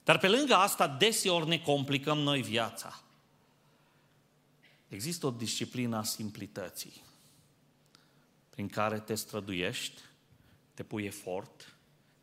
Dar 0.05 0.19
pe 0.19 0.29
lângă 0.29 0.55
asta, 0.55 0.89
deseori 0.89 1.49
ne 1.49 1.59
complicăm 1.59 2.19
noi 2.19 2.43
viața. 2.43 3.03
Există 4.89 5.27
o 5.27 5.31
disciplină 5.31 5.97
a 5.97 6.03
simplității 6.03 7.03
prin 8.51 8.69
care 8.69 9.01
te 9.01 9.15
străduiești, 9.15 10.01
te 10.75 10.83
pui 10.83 11.05
efort, 11.05 11.78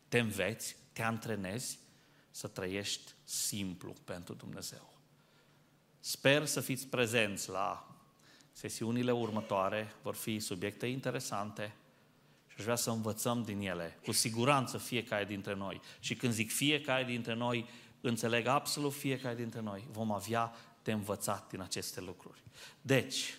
te 0.08 0.18
înveți, 0.18 0.76
te 0.92 1.02
antrenezi 1.02 1.78
să 2.30 2.48
trăiești 2.48 3.12
simplu 3.24 3.94
pentru 4.04 4.34
Dumnezeu. 4.34 4.98
Sper 6.00 6.46
să 6.46 6.60
fiți 6.60 6.86
prezenți 6.86 7.48
la 7.50 7.96
sesiunile 8.52 9.12
următoare, 9.12 9.92
vor 10.02 10.14
fi 10.14 10.38
subiecte 10.38 10.86
interesante 10.86 11.74
și 12.46 12.54
aș 12.58 12.62
vrea 12.62 12.76
să 12.76 12.90
învățăm 12.90 13.42
din 13.42 13.60
ele, 13.60 13.98
cu 14.04 14.12
siguranță 14.12 14.78
fiecare 14.78 15.24
dintre 15.24 15.54
noi. 15.54 15.80
Și 16.00 16.14
când 16.14 16.32
zic 16.32 16.50
fiecare 16.50 17.04
dintre 17.04 17.34
noi, 17.34 17.68
înțeleg 18.00 18.46
absolut 18.46 18.92
fiecare 18.92 19.34
dintre 19.34 19.60
noi. 19.60 19.88
Vom 19.90 20.12
avea 20.12 20.52
de 20.82 20.92
învățat 20.92 21.48
din 21.48 21.60
aceste 21.60 22.00
lucruri. 22.00 22.42
Deci, 22.80 23.38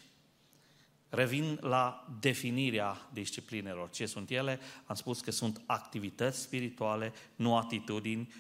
Revin 1.10 1.58
la 1.62 2.08
definirea 2.20 3.08
disciplinelor. 3.14 3.90
Ce 3.90 4.06
sunt 4.06 4.30
ele? 4.30 4.60
Am 4.86 4.96
spus 4.96 5.22
că 5.22 5.32
sunt 5.32 5.62
activități 5.66 6.42
spirituale, 6.42 7.14
nu 7.36 7.58
atitudini. 7.58 8.34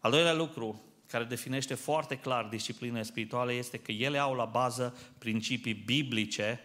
Al 0.00 0.10
doilea 0.10 0.34
lucru 0.34 0.82
care 1.06 1.24
definește 1.24 1.74
foarte 1.74 2.18
clar 2.18 2.44
disciplinele 2.44 3.02
spirituale 3.02 3.52
este 3.52 3.78
că 3.78 3.92
ele 3.92 4.18
au 4.18 4.34
la 4.34 4.44
bază 4.44 4.96
principii 5.18 5.74
biblice, 5.74 6.60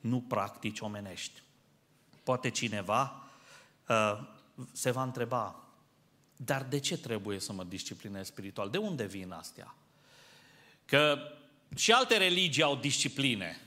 nu 0.00 0.20
practici 0.20 0.80
omenești. 0.80 1.42
Poate 2.22 2.50
cineva 2.50 3.28
uh, 3.88 4.20
se 4.72 4.90
va 4.90 5.02
întreba, 5.02 5.68
dar 6.36 6.62
de 6.62 6.78
ce 6.78 6.98
trebuie 6.98 7.38
să 7.38 7.52
mă 7.52 7.64
disciplinez 7.64 8.26
spiritual? 8.26 8.70
De 8.70 8.78
unde 8.78 9.04
vin 9.04 9.30
astea? 9.30 9.74
Că 10.84 11.18
și 11.76 11.92
alte 11.92 12.16
religii 12.16 12.62
au 12.62 12.76
discipline. 12.76 13.60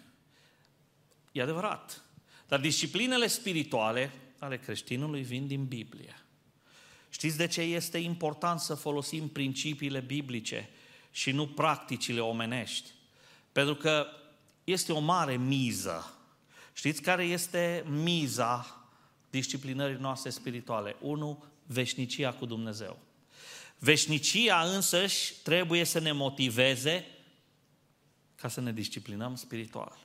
E 1.31 1.41
adevărat. 1.41 2.03
Dar 2.47 2.59
disciplinele 2.59 3.27
spirituale 3.27 4.11
ale 4.39 4.57
creștinului 4.57 5.21
vin 5.21 5.47
din 5.47 5.65
Biblie. 5.65 6.15
Știți 7.09 7.37
de 7.37 7.47
ce 7.47 7.61
este 7.61 7.97
important 7.97 8.59
să 8.59 8.75
folosim 8.75 9.27
principiile 9.27 9.99
biblice 9.99 10.69
și 11.11 11.31
nu 11.31 11.47
practicile 11.47 12.19
omenești? 12.19 12.89
Pentru 13.51 13.75
că 13.75 14.07
este 14.63 14.91
o 14.91 14.99
mare 14.99 15.37
miză. 15.37 16.13
Știți 16.73 17.01
care 17.01 17.23
este 17.23 17.83
miza 17.87 18.85
disciplinării 19.29 19.97
noastre 19.99 20.29
spirituale? 20.29 20.95
Unu, 20.99 21.43
veșnicia 21.65 22.33
cu 22.33 22.45
Dumnezeu. 22.45 22.99
Veșnicia 23.77 24.61
însăși 24.61 25.33
trebuie 25.43 25.83
să 25.83 25.99
ne 25.99 26.11
motiveze 26.11 27.05
ca 28.35 28.47
să 28.47 28.61
ne 28.61 28.73
disciplinăm 28.73 29.35
spiritual. 29.35 29.97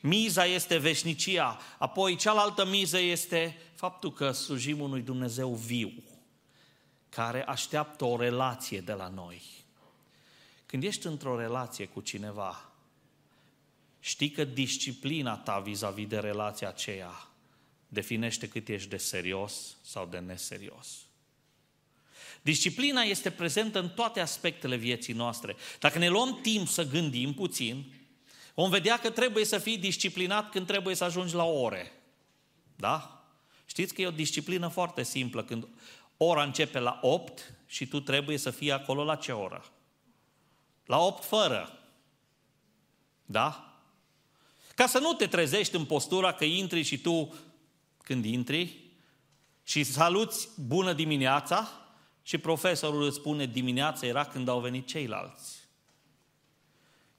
Miza 0.00 0.44
este 0.44 0.76
veșnicia. 0.76 1.58
Apoi 1.78 2.16
cealaltă 2.16 2.66
miză 2.66 2.98
este 2.98 3.56
faptul 3.74 4.12
că 4.12 4.30
slujim 4.30 4.80
unui 4.80 5.00
Dumnezeu 5.00 5.54
viu, 5.54 5.92
care 7.08 7.44
așteaptă 7.44 8.04
o 8.04 8.16
relație 8.16 8.80
de 8.80 8.92
la 8.92 9.08
noi. 9.08 9.42
Când 10.66 10.82
ești 10.82 11.06
într-o 11.06 11.38
relație 11.38 11.86
cu 11.86 12.00
cineva, 12.00 12.70
știi 14.00 14.30
că 14.30 14.44
disciplina 14.44 15.36
ta 15.36 15.58
vis-a-vis 15.58 16.06
de 16.06 16.18
relația 16.18 16.68
aceea 16.68 17.28
definește 17.88 18.48
cât 18.48 18.68
ești 18.68 18.88
de 18.88 18.96
serios 18.96 19.76
sau 19.82 20.06
de 20.06 20.18
neserios. 20.18 20.88
Disciplina 22.42 23.02
este 23.02 23.30
prezentă 23.30 23.78
în 23.78 23.88
toate 23.88 24.20
aspectele 24.20 24.76
vieții 24.76 25.12
noastre. 25.12 25.56
Dacă 25.78 25.98
ne 25.98 26.08
luăm 26.08 26.38
timp 26.42 26.68
să 26.68 26.88
gândim 26.88 27.34
puțin, 27.34 27.84
Vom 28.56 28.70
vedea 28.70 28.98
că 28.98 29.10
trebuie 29.10 29.44
să 29.44 29.58
fii 29.58 29.78
disciplinat 29.78 30.50
când 30.50 30.66
trebuie 30.66 30.94
să 30.94 31.04
ajungi 31.04 31.34
la 31.34 31.44
ore. 31.44 31.92
Da? 32.76 33.24
Știți 33.66 33.94
că 33.94 34.02
e 34.02 34.06
o 34.06 34.10
disciplină 34.10 34.68
foarte 34.68 35.02
simplă. 35.02 35.44
Când 35.44 35.68
ora 36.16 36.42
începe 36.42 36.78
la 36.78 36.98
8 37.02 37.54
și 37.66 37.86
tu 37.86 38.00
trebuie 38.00 38.36
să 38.36 38.50
fii 38.50 38.72
acolo 38.72 39.04
la 39.04 39.14
ce 39.14 39.32
oră? 39.32 39.64
La 40.84 40.98
8 40.98 41.24
fără. 41.24 41.78
Da? 43.24 43.78
Ca 44.74 44.86
să 44.86 44.98
nu 44.98 45.12
te 45.12 45.26
trezești 45.26 45.76
în 45.76 45.84
postura 45.84 46.32
că 46.32 46.44
intri 46.44 46.82
și 46.82 46.98
tu 46.98 47.34
când 48.02 48.24
intri 48.24 48.84
și 49.62 49.84
saluți 49.84 50.48
bună 50.66 50.92
dimineața 50.92 51.70
și 52.22 52.38
profesorul 52.38 53.02
îți 53.02 53.16
spune 53.16 53.46
dimineața 53.46 54.06
era 54.06 54.24
când 54.24 54.48
au 54.48 54.60
venit 54.60 54.86
ceilalți. 54.86 55.56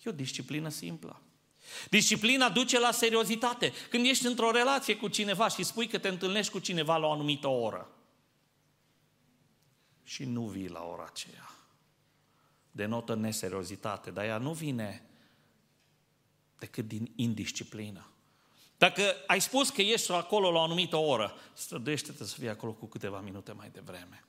E 0.03 0.09
o 0.09 0.11
disciplină 0.11 0.69
simplă. 0.69 1.21
Disciplina 1.89 2.49
duce 2.49 2.79
la 2.79 2.91
seriozitate. 2.91 3.73
Când 3.89 4.05
ești 4.05 4.25
într-o 4.25 4.51
relație 4.51 4.95
cu 4.95 5.07
cineva 5.07 5.47
și 5.47 5.63
spui 5.63 5.87
că 5.87 5.97
te 5.97 6.07
întâlnești 6.07 6.51
cu 6.51 6.59
cineva 6.59 6.97
la 6.97 7.07
o 7.07 7.11
anumită 7.11 7.47
oră 7.47 7.91
și 10.03 10.25
nu 10.25 10.41
vii 10.41 10.69
la 10.69 10.83
ora 10.83 11.05
aceea, 11.05 11.51
denotă 12.71 13.15
neseriozitate, 13.15 14.11
dar 14.11 14.25
ea 14.25 14.37
nu 14.37 14.53
vine 14.53 15.05
decât 16.59 16.87
din 16.87 17.11
indisciplină. 17.15 18.11
Dacă 18.77 19.15
ai 19.27 19.41
spus 19.41 19.69
că 19.69 19.81
ești 19.81 20.11
acolo 20.11 20.51
la 20.51 20.59
o 20.59 20.61
anumită 20.61 20.95
oră, 20.95 21.35
străduiește-te 21.53 22.23
să 22.25 22.35
fii 22.37 22.49
acolo 22.49 22.73
cu 22.73 22.85
câteva 22.85 23.19
minute 23.19 23.51
mai 23.51 23.69
devreme. 23.69 24.23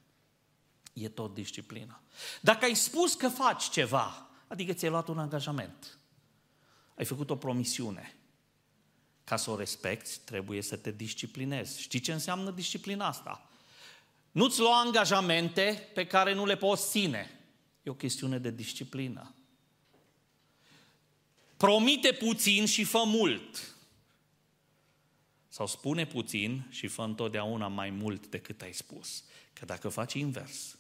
E 0.93 1.09
tot 1.09 1.35
disciplină. 1.35 2.01
Dacă 2.41 2.65
ai 2.65 2.75
spus 2.75 3.15
că 3.15 3.29
faci 3.29 3.71
ceva, 3.71 4.29
adică 4.47 4.73
ți-ai 4.73 4.91
luat 4.91 5.09
un 5.09 5.19
angajament, 5.19 5.99
ai 6.99 7.05
făcut 7.05 7.31
o 7.31 7.37
promisiune, 7.37 8.17
ca 9.25 9.37
să 9.37 9.51
o 9.51 9.57
respecti, 9.57 10.19
trebuie 10.25 10.63
să 10.63 10.77
te 10.77 10.91
disciplinezi. 10.91 11.81
Știi 11.81 12.01
ce 12.01 12.13
înseamnă 12.13 12.51
disciplina 12.51 13.07
asta? 13.07 13.51
Nu-ți 14.31 14.61
lua 14.61 14.81
angajamente 14.81 15.89
pe 15.95 16.07
care 16.07 16.33
nu 16.35 16.47
le 16.47 16.57
poți 16.57 16.91
ține. 16.91 17.41
E 17.83 17.91
o 17.91 17.95
chestiune 17.95 18.39
de 18.39 18.51
disciplină. 18.51 19.35
Promite 21.57 22.13
puțin 22.13 22.67
și 22.67 22.85
fă 22.85 23.03
mult. 23.07 23.77
Sau 25.49 25.67
spune 25.67 26.07
puțin 26.07 26.67
și 26.71 26.87
fă 26.87 27.03
întotdeauna 27.03 27.69
mai 27.69 27.91
mult 27.91 28.27
decât 28.27 28.63
ai 28.63 28.73
spus. 28.73 29.25
Că 29.53 29.65
dacă 29.65 29.89
faci 29.89 30.15
invers, 30.15 30.79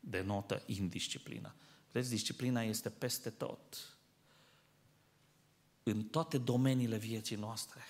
denotă 0.00 0.62
indisciplină. 0.66 1.54
Vezi, 1.92 2.10
disciplina 2.10 2.62
este 2.62 2.90
peste 2.90 3.30
tot. 3.30 3.93
În 5.86 6.04
toate 6.04 6.38
domeniile 6.38 6.96
vieții 6.96 7.36
noastre. 7.36 7.86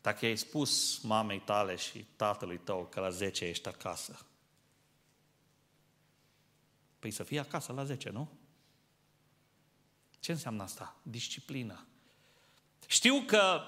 Dacă 0.00 0.26
ai 0.26 0.36
spus 0.36 0.98
mamei 0.98 1.40
tale 1.40 1.76
și 1.76 2.04
tatălui 2.16 2.58
tău 2.58 2.86
că 2.90 3.00
la 3.00 3.10
10 3.10 3.44
ești 3.44 3.68
acasă, 3.68 4.26
păi 6.98 7.10
să 7.10 7.22
fii 7.22 7.38
acasă 7.38 7.72
la 7.72 7.84
10, 7.84 8.10
nu? 8.10 8.30
Ce 10.20 10.32
înseamnă 10.32 10.62
asta? 10.62 10.96
Disciplină. 11.02 11.86
Știu 12.86 13.22
că 13.26 13.60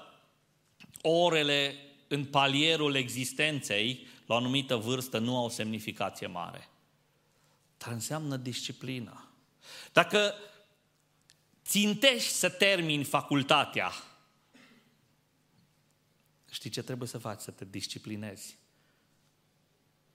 orele 1.01 1.75
în 2.07 2.25
palierul 2.25 2.95
existenței, 2.95 4.07
la 4.25 4.33
o 4.33 4.37
anumită 4.37 4.75
vârstă, 4.75 5.17
nu 5.17 5.37
au 5.37 5.49
semnificație 5.49 6.27
mare. 6.27 6.69
Dar 7.77 7.91
înseamnă 7.91 8.37
disciplină. 8.37 9.27
Dacă 9.91 10.33
țintești 11.65 12.29
să 12.29 12.49
termini 12.49 13.03
facultatea, 13.03 13.91
știi 16.51 16.69
ce 16.69 16.81
trebuie 16.83 17.07
să 17.07 17.17
faci? 17.17 17.41
Să 17.41 17.51
te 17.51 17.65
disciplinezi. 17.65 18.57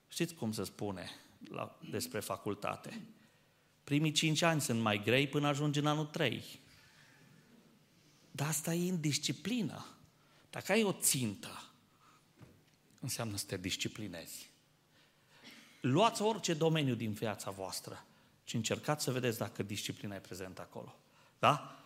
Știți 0.07 0.33
cum 0.33 0.51
se 0.51 0.63
spune 0.63 1.09
la, 1.49 1.79
despre 1.89 2.19
facultate? 2.19 3.01
Primii 3.83 4.11
cinci 4.11 4.41
ani 4.41 4.61
sunt 4.61 4.81
mai 4.81 5.03
grei 5.03 5.27
până 5.27 5.47
ajungi 5.47 5.79
în 5.79 5.85
anul 5.85 6.05
trei. 6.05 6.43
Dar 8.31 8.47
asta 8.47 8.73
e 8.73 8.85
indisciplină. 8.85 9.85
Dacă 10.49 10.71
ai 10.71 10.83
o 10.83 10.91
țintă, 10.91 11.63
înseamnă 12.99 13.37
să 13.37 13.45
te 13.45 13.57
disciplinezi. 13.57 14.49
Luați 15.81 16.21
orice 16.21 16.53
domeniu 16.53 16.95
din 16.95 17.11
viața 17.11 17.51
voastră 17.51 18.05
și 18.43 18.55
încercați 18.55 19.03
să 19.03 19.11
vedeți 19.11 19.37
dacă 19.37 19.63
disciplina 19.63 20.15
e 20.15 20.19
prezentă 20.19 20.61
acolo. 20.61 20.99
Da? 21.39 21.83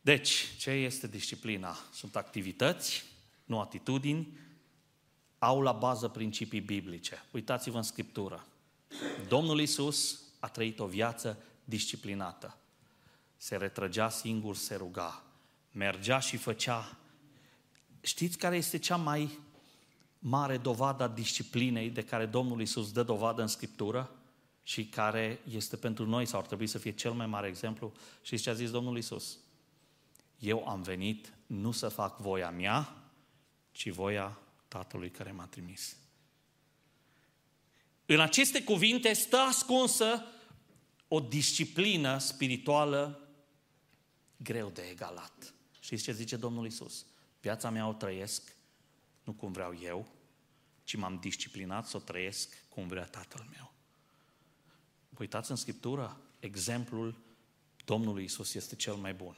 Deci, 0.00 0.54
ce 0.58 0.70
este 0.70 1.06
disciplina? 1.06 1.76
Sunt 1.92 2.16
activități, 2.16 3.04
nu 3.44 3.60
atitudini, 3.60 4.38
au 5.38 5.60
la 5.60 5.72
bază 5.72 6.08
principii 6.08 6.60
biblice. 6.60 7.24
Uitați-vă 7.30 7.76
în 7.76 7.82
Scriptură. 7.82 8.46
Domnul 9.28 9.60
Isus 9.60 10.20
a 10.40 10.48
trăit 10.48 10.78
o 10.78 10.86
viață 10.86 11.38
disciplinată. 11.64 12.56
Se 13.36 13.56
retrăgea 13.56 14.08
singur, 14.08 14.56
se 14.56 14.74
ruga. 14.74 15.22
Mergea 15.72 16.18
și 16.18 16.36
făcea. 16.36 16.96
Știți 18.00 18.38
care 18.38 18.56
este 18.56 18.78
cea 18.78 18.96
mai 18.96 19.38
mare 20.18 20.56
dovadă 20.56 21.02
a 21.02 21.08
disciplinei 21.08 21.90
de 21.90 22.04
care 22.04 22.26
Domnul 22.26 22.60
Isus 22.60 22.92
dă 22.92 23.02
dovadă 23.02 23.42
în 23.42 23.48
Scriptură 23.48 24.10
și 24.62 24.86
care 24.86 25.40
este 25.48 25.76
pentru 25.76 26.06
noi 26.06 26.26
sau 26.26 26.40
ar 26.40 26.46
trebui 26.46 26.66
să 26.66 26.78
fie 26.78 26.94
cel 26.94 27.12
mai 27.12 27.26
mare 27.26 27.48
exemplu? 27.48 27.92
Și 28.22 28.36
ce 28.36 28.50
a 28.50 28.54
zis 28.54 28.70
Domnul 28.70 28.96
Isus? 28.96 29.38
Eu 30.38 30.68
am 30.68 30.82
venit 30.82 31.32
nu 31.46 31.72
să 31.72 31.88
fac 31.88 32.18
voia 32.18 32.50
mea, 32.50 32.96
ci 33.72 33.90
voia 33.90 34.38
Tatălui 34.68 35.10
care 35.10 35.32
m-a 35.32 35.46
trimis. 35.46 35.96
În 38.06 38.20
aceste 38.20 38.62
cuvinte 38.62 39.12
stă 39.12 39.36
ascunsă 39.36 40.24
o 41.08 41.20
disciplină 41.20 42.18
spirituală 42.18 43.28
greu 44.36 44.70
de 44.70 44.82
egalat. 44.90 45.54
Știți 45.80 46.02
ce 46.02 46.12
zice 46.12 46.36
Domnul 46.36 46.66
Isus? 46.66 47.06
Viața 47.40 47.70
mea 47.70 47.88
o 47.88 47.92
trăiesc 47.92 48.56
nu 49.24 49.32
cum 49.32 49.52
vreau 49.52 49.78
eu, 49.82 50.08
ci 50.84 50.96
m-am 50.96 51.18
disciplinat 51.20 51.86
să 51.86 51.96
o 51.96 52.00
trăiesc 52.00 52.64
cum 52.68 52.86
vrea 52.86 53.04
Tatăl 53.04 53.46
meu. 53.50 53.72
Uitați 55.18 55.50
în 55.50 55.56
Scriptură, 55.56 56.20
exemplul 56.40 57.14
Domnului 57.84 58.24
Isus 58.24 58.54
este 58.54 58.76
cel 58.76 58.94
mai 58.94 59.14
bun. 59.14 59.36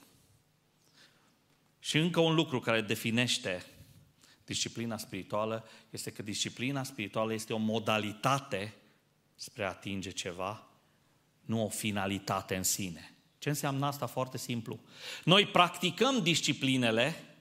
Și 1.79 1.99
încă 1.99 2.21
un 2.21 2.35
lucru 2.35 2.61
care 2.61 2.81
definește 2.81 3.67
disciplina 4.45 4.97
spirituală 4.97 5.69
este 5.91 6.11
că 6.11 6.23
disciplina 6.23 6.83
spirituală 6.83 7.33
este 7.33 7.53
o 7.53 7.57
modalitate 7.57 8.75
spre 9.35 9.65
a 9.65 9.69
atinge 9.69 10.11
ceva, 10.11 10.67
nu 11.41 11.65
o 11.65 11.69
finalitate 11.69 12.57
în 12.57 12.63
sine. 12.63 13.15
Ce 13.39 13.49
înseamnă 13.49 13.87
asta? 13.87 14.07
Foarte 14.07 14.39
simplu. 14.39 14.81
Noi 15.25 15.47
practicăm 15.47 16.23
disciplinele 16.23 17.35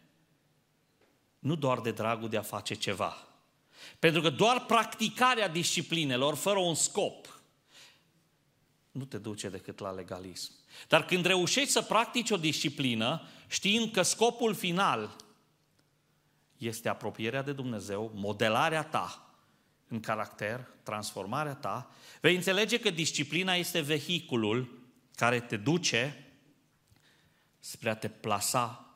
nu 1.39 1.56
doar 1.56 1.80
de 1.80 1.91
dragul 1.91 2.30
de 2.30 2.38
a 2.38 2.41
face 2.41 2.74
ceva. 2.74 3.28
Pentru 4.00 4.22
că 4.22 4.30
doar 4.30 4.65
practicarea 4.65 5.48
disciplinelor 5.48 6.36
fără 6.36 6.60
un 6.60 6.76
scop 6.76 7.33
nu 8.94 9.06
te 9.06 9.18
duce 9.18 9.50
decât 9.50 9.80
la 9.80 9.92
legalism. 9.92 10.52
Dar 10.88 11.06
când 11.06 11.26
reușești 11.26 11.70
să 11.70 11.82
practici 11.82 12.30
o 12.30 12.38
disciplină, 12.38 13.22
știind 13.48 13.92
că 13.92 14.02
scopul 14.02 14.54
final 14.54 15.16
este 16.58 16.90
apropierea 16.90 17.42
de 17.42 17.54
Dumnezeu, 17.54 18.12
modelarea 18.14 18.84
ta 18.84 19.36
în 19.88 20.00
caracter, 20.00 20.68
transformarea 20.84 21.56
ta, 21.56 21.92
vei 22.22 22.36
înțelege 22.36 22.80
că 22.80 22.90
disciplina 22.90 23.54
este 23.54 23.82
vehiculul 23.82 24.82
care 25.16 25.40
te 25.40 25.58
duce 25.58 26.28
spre 27.60 27.90
a 27.90 27.96
te 27.96 28.10
plasa 28.10 28.96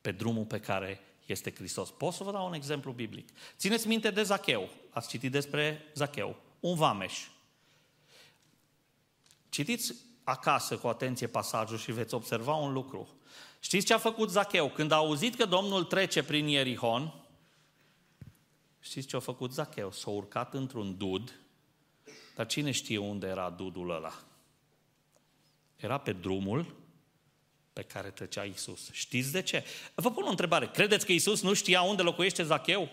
pe 0.00 0.12
drumul 0.12 0.44
pe 0.44 0.60
care 0.60 1.00
este 1.26 1.52
Hristos. 1.54 1.90
Pot 1.90 2.12
să 2.12 2.24
vă 2.24 2.32
dau 2.32 2.46
un 2.46 2.54
exemplu 2.54 2.92
biblic. 2.92 3.28
Țineți 3.56 3.86
minte 3.86 4.10
de 4.10 4.22
Zacheu. 4.22 4.68
Ați 4.90 5.08
citit 5.08 5.32
despre 5.32 5.82
Zacheu. 5.94 6.36
Un 6.60 6.74
vameș. 6.74 7.26
Citiți 9.48 9.94
acasă 10.24 10.76
cu 10.76 10.86
atenție 10.86 11.26
pasajul 11.26 11.78
și 11.78 11.92
veți 11.92 12.14
observa 12.14 12.54
un 12.54 12.72
lucru. 12.72 13.08
Știți 13.60 13.86
ce 13.86 13.94
a 13.94 13.98
făcut 13.98 14.30
Zacheu? 14.30 14.70
Când 14.70 14.90
a 14.90 14.96
auzit 14.96 15.34
că 15.34 15.44
Domnul 15.44 15.84
trece 15.84 16.22
prin 16.22 16.46
Ierihon, 16.46 17.14
știți 18.80 19.06
ce 19.06 19.16
a 19.16 19.20
făcut 19.20 19.52
Zacheu? 19.52 19.90
S-a 19.90 20.10
urcat 20.10 20.54
într-un 20.54 20.96
dud, 20.96 21.40
dar 22.34 22.46
cine 22.46 22.70
știe 22.70 22.98
unde 22.98 23.26
era 23.26 23.50
dudul 23.50 23.90
ăla? 23.90 24.12
Era 25.76 25.98
pe 25.98 26.12
drumul 26.12 26.74
pe 27.72 27.82
care 27.82 28.10
trecea 28.10 28.42
Isus. 28.42 28.92
Știți 28.92 29.32
de 29.32 29.42
ce? 29.42 29.64
Vă 29.94 30.10
pun 30.10 30.24
o 30.24 30.30
întrebare. 30.30 30.70
Credeți 30.70 31.06
că 31.06 31.12
Isus 31.12 31.42
nu 31.42 31.54
știa 31.54 31.82
unde 31.82 32.02
locuiește 32.02 32.42
Zacheu? 32.42 32.88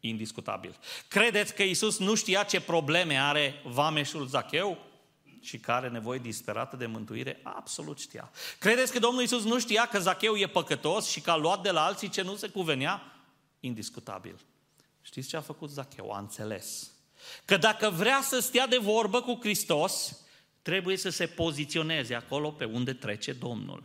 Indiscutabil. 0.00 0.78
Credeți 1.08 1.54
că 1.54 1.62
Isus 1.62 1.98
nu 1.98 2.14
știa 2.14 2.42
ce 2.42 2.60
probleme 2.60 3.20
are 3.20 3.62
vameșul 3.64 4.26
Zacheu? 4.26 4.78
Și 5.40 5.58
care 5.58 5.78
are 5.78 5.88
nevoie 5.88 6.18
disperată 6.18 6.76
de 6.76 6.86
mântuire? 6.86 7.40
Absolut 7.42 7.98
știa. 7.98 8.30
Credeți 8.58 8.92
că 8.92 8.98
Domnul 8.98 9.22
Isus 9.22 9.44
nu 9.44 9.58
știa 9.58 9.86
că 9.86 9.98
Zacheu 9.98 10.36
e 10.36 10.46
păcătos 10.46 11.08
și 11.08 11.20
că 11.20 11.30
a 11.30 11.36
luat 11.36 11.62
de 11.62 11.70
la 11.70 11.84
alții 11.84 12.08
ce 12.08 12.22
nu 12.22 12.36
se 12.36 12.48
cuvenea? 12.48 13.02
Indiscutabil. 13.60 14.40
Știți 15.02 15.28
ce 15.28 15.36
a 15.36 15.40
făcut 15.40 15.70
Zacheu? 15.70 16.10
A 16.10 16.18
înțeles 16.18 16.92
că 17.44 17.56
dacă 17.56 17.90
vrea 17.90 18.20
să 18.22 18.38
stea 18.38 18.66
de 18.66 18.76
vorbă 18.76 19.22
cu 19.22 19.38
Hristos, 19.40 20.20
trebuie 20.62 20.96
să 20.96 21.08
se 21.08 21.26
poziționeze 21.26 22.14
acolo 22.14 22.50
pe 22.50 22.64
unde 22.64 22.92
trece 22.92 23.32
Domnul. 23.32 23.84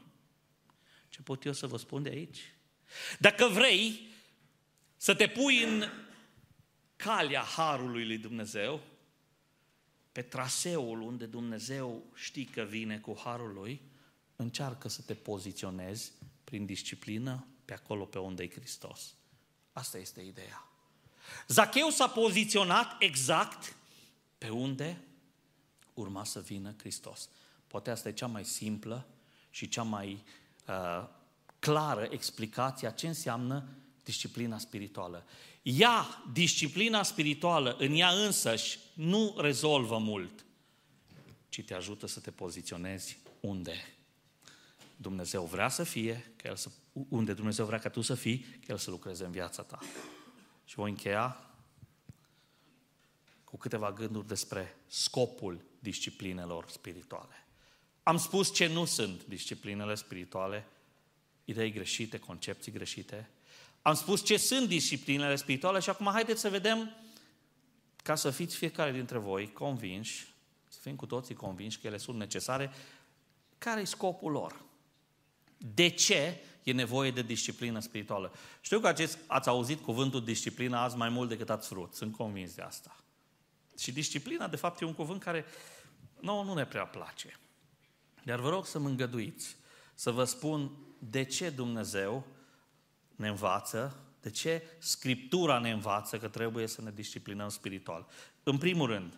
Ce 1.10 1.22
pot 1.22 1.46
eu 1.46 1.54
să 1.54 1.68
vă 1.68 1.78
spun 1.78 2.04
de 2.04 2.10
aici? 2.10 2.54
Dacă 3.20 3.48
vrei 3.48 4.12
să 4.98 5.16
te 5.16 5.28
pui 5.28 5.64
în 5.64 5.84
calea 6.96 7.42
Harului 7.42 8.06
lui 8.06 8.18
Dumnezeu, 8.18 8.82
pe 10.14 10.22
traseul 10.22 11.02
unde 11.02 11.26
Dumnezeu 11.26 12.04
știi 12.14 12.46
că 12.46 12.62
vine 12.62 13.00
cu 13.00 13.20
Harul 13.24 13.54
Lui, 13.54 13.82
încearcă 14.36 14.88
să 14.90 15.02
te 15.02 15.14
poziționezi 15.14 16.12
prin 16.44 16.66
disciplină 16.66 17.48
pe 17.66 17.74
acolo 17.74 18.06
pe 18.06 18.20
unde 18.20 18.44
e 18.44 18.50
Hristos. 18.50 19.16
Asta 19.72 19.98
este 19.98 20.22
ideea. 20.22 20.68
Zacheu 21.48 21.90
s-a 21.90 22.08
poziționat 22.08 22.96
exact 23.00 23.76
pe 24.38 24.50
unde 24.50 25.04
urma 25.94 26.24
să 26.24 26.40
vină 26.40 26.74
Hristos. 26.78 27.30
Poate 27.68 27.92
asta 27.92 28.10
e 28.10 28.14
cea 28.14 28.28
mai 28.28 28.46
simplă 28.46 29.08
și 29.50 29.68
cea 29.68 29.84
mai 29.84 30.24
uh, 30.68 31.10
clară 31.60 32.08
explicație 32.10 32.88
a 32.88 32.92
ce 32.92 33.08
înseamnă 33.08 33.68
disciplina 34.04 34.58
spirituală. 34.58 35.26
Ea, 35.62 36.24
disciplina 36.34 37.04
spirituală, 37.04 37.76
în 37.80 37.96
ea 37.96 38.10
însăși, 38.10 38.80
nu 38.94 39.36
rezolvă 39.38 39.98
mult, 39.98 40.46
ci 41.50 41.64
te 41.64 41.74
ajută 41.74 42.08
să 42.08 42.20
te 42.20 42.32
poziționezi 42.32 43.18
unde 43.40 43.94
Dumnezeu 44.96 45.46
vrea 45.46 45.70
să 45.70 45.84
fie, 45.84 46.34
că 46.36 46.48
El 46.48 46.56
să, 46.56 46.70
unde 47.10 47.34
Dumnezeu 47.34 47.66
vrea 47.66 47.80
ca 47.80 47.90
tu 47.90 48.02
să 48.02 48.16
fii, 48.16 48.40
că 48.40 48.72
El 48.72 48.78
să 48.78 48.90
lucreze 48.90 49.26
în 49.26 49.32
viața 49.32 49.64
ta. 49.64 49.80
Și 50.66 50.76
voi 50.76 50.90
încheia 50.90 51.50
cu 53.44 53.58
câteva 53.58 53.92
gânduri 53.92 54.28
despre 54.28 54.76
scopul 54.88 55.66
disciplinelor 55.80 56.70
spirituale. 56.70 57.46
Am 58.04 58.18
spus 58.18 58.54
ce 58.54 58.68
nu 58.68 58.86
sunt 58.86 59.26
disciplinele 59.26 59.96
spirituale, 59.96 60.68
idei 61.46 61.72
greșite, 61.72 62.20
concepții 62.20 62.72
greșite. 62.72 63.30
Am 63.84 63.94
spus 63.94 64.24
ce 64.24 64.38
sunt 64.38 64.68
disciplinele 64.68 65.36
spirituale 65.36 65.80
și 65.80 65.90
acum 65.90 66.10
haideți 66.12 66.42
să 66.42 66.50
vedem, 66.50 66.96
ca 68.04 68.16
să 68.16 68.30
fiți 68.30 68.56
fiecare 68.56 68.92
dintre 68.92 69.18
voi 69.18 69.52
convinși, 69.52 70.34
să 70.68 70.80
fim 70.82 70.96
cu 70.96 71.06
toții 71.06 71.36
convinși 71.36 71.80
că 71.80 71.88
ele 71.88 71.98
sunt 71.98 72.18
necesare, 72.18 72.72
care 73.58 73.82
e 73.82 73.86
scopul 73.86 74.32
lor? 74.32 74.62
De 75.58 75.88
ce 75.88 76.40
e 76.64 76.72
nevoie 76.72 77.12
de 77.12 77.22
disciplină 77.22 77.80
spirituală? 77.80 78.34
Știu 78.62 78.80
că 78.80 78.88
acest, 78.88 79.18
ați 79.28 79.50
auzit 79.50 79.82
cuvântul 79.82 80.24
disciplină 80.24 80.78
azi 80.78 80.98
mai 80.98 81.10
mult 81.10 81.30
decât 81.30 81.50
ați 81.50 81.68
vrut, 81.68 81.94
sunt 81.94 82.16
convins 82.16 82.54
de 82.54 82.62
asta. 82.62 82.96
Și 83.78 83.92
disciplina, 83.92 84.48
de 84.48 84.56
fapt, 84.56 84.82
e 84.82 84.86
un 84.86 84.94
cuvânt 84.94 85.24
care 85.24 85.46
nouă 86.20 86.44
nu 86.44 86.54
ne 86.54 86.66
prea 86.66 86.86
place. 86.86 87.40
Dar 88.24 88.40
vă 88.40 88.50
rog 88.50 88.66
să 88.66 88.80
mă 88.80 88.88
îngăduiți 88.88 89.56
să 89.94 90.12
vă 90.12 90.24
spun 90.24 90.72
de 91.00 91.24
ce 91.24 91.50
Dumnezeu 91.50 92.26
ne 93.16 93.28
învață, 93.28 93.98
de 94.22 94.30
ce 94.30 94.64
Scriptura 94.80 95.60
ne 95.60 95.72
învață 95.72 96.18
că 96.18 96.28
trebuie 96.28 96.68
să 96.68 96.82
ne 96.82 96.92
disciplinăm 96.92 97.50
spiritual. 97.50 98.08
În 98.44 98.58
primul 98.58 98.88
rând, 98.88 99.18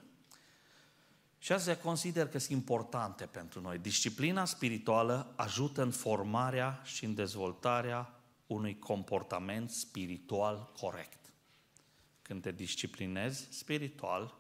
și 1.38 1.52
astea 1.52 1.78
consider 1.78 2.28
că 2.28 2.38
sunt 2.38 2.52
importante 2.52 3.26
pentru 3.26 3.62
noi. 3.62 3.78
Disciplina 3.78 4.46
spirituală 4.46 5.34
ajută 5.36 5.82
în 5.82 5.92
formarea 5.92 6.82
și 6.84 7.06
în 7.06 7.16
dezvoltarea 7.16 8.20
unui 8.48 8.80
comportament 8.80 9.70
spiritual 9.70 10.72
corect. 10.80 11.34
Când 12.22 12.42
te 12.42 12.52
disciplinezi 12.52 13.48
spiritual, 13.50 14.38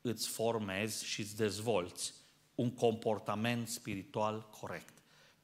îți 0.00 0.28
formezi 0.28 1.04
și 1.04 1.20
îți 1.20 1.36
dezvolți 1.36 2.14
un 2.54 2.74
comportament 2.74 3.68
spiritual 3.68 4.48
corect. 4.60 5.01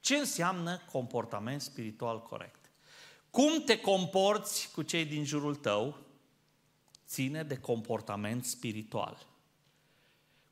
Ce 0.09 0.17
înseamnă 0.17 0.81
comportament 0.93 1.61
spiritual 1.61 2.23
corect? 2.23 2.71
Cum 3.31 3.63
te 3.65 3.81
comporți 3.81 4.71
cu 4.75 4.83
cei 4.83 5.05
din 5.05 5.25
jurul 5.25 5.55
tău 5.55 5.97
ține 7.07 7.43
de 7.43 7.57
comportament 7.57 8.45
spiritual. 8.45 9.27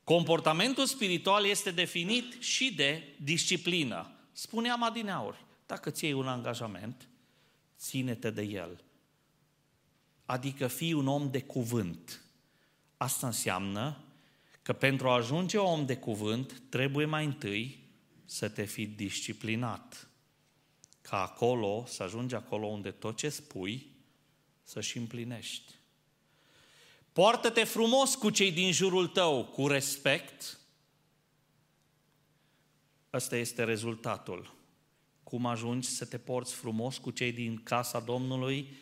Comportamentul 0.03 0.85
spiritual 0.85 1.45
este 1.45 1.71
definit 1.71 2.41
și 2.41 2.73
de 2.73 3.15
disciplină. 3.23 4.11
Spuneam 4.31 4.83
adineauri, 4.83 5.45
dacă 5.65 5.89
ți 5.89 6.03
iei 6.03 6.13
un 6.13 6.27
angajament, 6.27 7.07
ține-te 7.77 8.29
de 8.29 8.41
el. 8.41 8.83
Adică 10.25 10.67
fii 10.67 10.93
un 10.93 11.07
om 11.07 11.31
de 11.31 11.41
cuvânt. 11.41 12.21
Asta 12.97 13.27
înseamnă 13.27 13.97
că 14.61 14.73
pentru 14.73 15.09
a 15.09 15.13
ajunge 15.13 15.57
om 15.57 15.85
de 15.85 15.97
cuvânt, 15.97 16.61
trebuie 16.69 17.05
mai 17.05 17.25
întâi 17.25 17.85
să 18.27 18.49
te 18.49 18.63
fi 18.63 18.85
disciplinat. 18.85 20.07
Ca 21.01 21.21
acolo, 21.21 21.85
să 21.87 22.03
ajungi 22.03 22.35
acolo 22.35 22.65
unde 22.65 22.91
tot 22.91 23.17
ce 23.17 23.29
spui, 23.29 23.91
să-și 24.63 24.97
împlinești. 24.97 25.73
Poartă-te 27.13 27.63
frumos 27.63 28.15
cu 28.15 28.29
cei 28.29 28.51
din 28.51 28.71
jurul 28.71 29.07
tău, 29.07 29.45
cu 29.45 29.67
respect. 29.67 30.59
Ăsta 33.13 33.35
este 33.35 33.63
rezultatul. 33.63 34.55
Cum 35.23 35.45
ajungi 35.45 35.87
să 35.87 36.05
te 36.05 36.17
porți 36.17 36.53
frumos 36.53 36.97
cu 36.97 37.11
cei 37.11 37.31
din 37.31 37.63
casa 37.63 37.99
Domnului? 37.99 38.77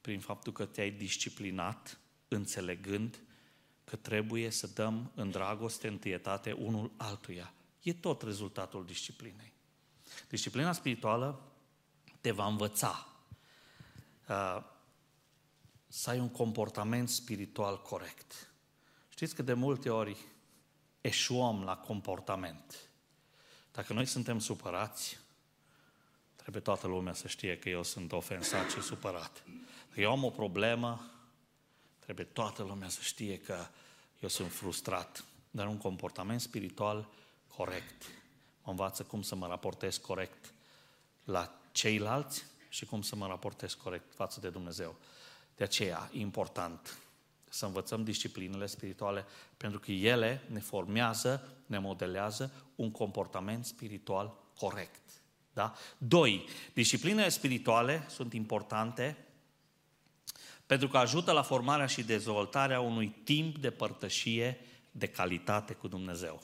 Prin 0.00 0.20
faptul 0.20 0.52
că 0.52 0.64
te-ai 0.64 0.90
disciplinat, 0.90 1.98
înțelegând 2.28 3.20
că 3.84 3.96
trebuie 3.96 4.50
să 4.50 4.66
dăm 4.66 5.12
în 5.14 5.30
dragoste, 5.30 5.88
întâietate 5.88 6.52
unul 6.52 6.92
altuia. 6.96 7.52
E 7.86 7.92
tot 7.94 8.22
rezultatul 8.22 8.86
disciplinei. 8.86 9.52
Disciplina 10.28 10.72
spirituală 10.72 11.42
te 12.20 12.30
va 12.30 12.46
învăța 12.46 13.06
uh, 14.28 14.62
să 15.86 16.10
ai 16.10 16.18
un 16.18 16.28
comportament 16.28 17.08
spiritual 17.08 17.82
corect. 17.82 18.50
Știți 19.08 19.34
că 19.34 19.42
de 19.42 19.52
multe 19.52 19.90
ori 19.90 20.16
eșuăm 21.00 21.64
la 21.64 21.76
comportament. 21.76 22.90
Dacă 23.72 23.92
noi 23.92 24.06
suntem 24.06 24.38
supărați, 24.38 25.18
trebuie 26.36 26.62
toată 26.62 26.86
lumea 26.86 27.12
să 27.12 27.28
știe 27.28 27.58
că 27.58 27.68
eu 27.68 27.82
sunt 27.82 28.12
ofensat 28.12 28.70
și 28.70 28.80
supărat. 28.80 29.44
Dacă 29.88 30.00
eu 30.00 30.10
am 30.10 30.24
o 30.24 30.30
problemă, 30.30 31.10
trebuie 31.98 32.26
toată 32.26 32.62
lumea 32.62 32.88
să 32.88 33.00
știe 33.00 33.38
că 33.38 33.66
eu 34.20 34.28
sunt 34.28 34.52
frustrat. 34.52 35.24
Dar 35.50 35.66
un 35.66 35.78
comportament 35.78 36.40
spiritual 36.40 37.08
corect 37.56 38.02
mă 38.66 38.70
învață 38.70 39.02
cum 39.02 39.22
să 39.22 39.34
mă 39.34 39.46
raportez 39.46 39.96
corect 39.96 40.52
la 41.24 41.60
ceilalți 41.72 42.44
și 42.68 42.84
cum 42.84 43.02
să 43.02 43.16
mă 43.16 43.26
raportez 43.26 43.74
corect 43.74 44.14
față 44.14 44.40
de 44.40 44.48
Dumnezeu. 44.48 44.96
De 45.56 45.64
aceea 45.64 46.10
e 46.12 46.18
important 46.18 46.98
să 47.48 47.66
învățăm 47.66 48.04
disciplinele 48.04 48.66
spirituale, 48.66 49.24
pentru 49.56 49.78
că 49.78 49.92
ele 49.92 50.42
ne 50.48 50.60
formează, 50.60 51.48
ne 51.66 51.78
modelează 51.78 52.52
un 52.74 52.90
comportament 52.90 53.64
spiritual 53.64 54.34
corect. 54.58 55.00
Da? 55.52 55.74
Doi, 55.98 56.44
disciplinele 56.72 57.28
spirituale 57.28 58.06
sunt 58.08 58.32
importante 58.32 59.16
pentru 60.66 60.88
că 60.88 60.98
ajută 60.98 61.32
la 61.32 61.42
formarea 61.42 61.86
și 61.86 62.02
dezvoltarea 62.02 62.80
unui 62.80 63.08
timp 63.24 63.58
de 63.58 63.70
părtășie 63.70 64.60
de 64.90 65.06
calitate 65.08 65.72
cu 65.72 65.88
Dumnezeu. 65.88 66.42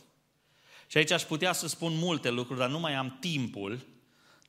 Și 0.92 0.98
aici 0.98 1.10
aș 1.10 1.22
putea 1.22 1.52
să 1.52 1.68
spun 1.68 1.96
multe 1.96 2.30
lucruri, 2.30 2.58
dar 2.58 2.68
nu 2.68 2.78
mai 2.78 2.94
am 2.94 3.16
timpul, 3.20 3.86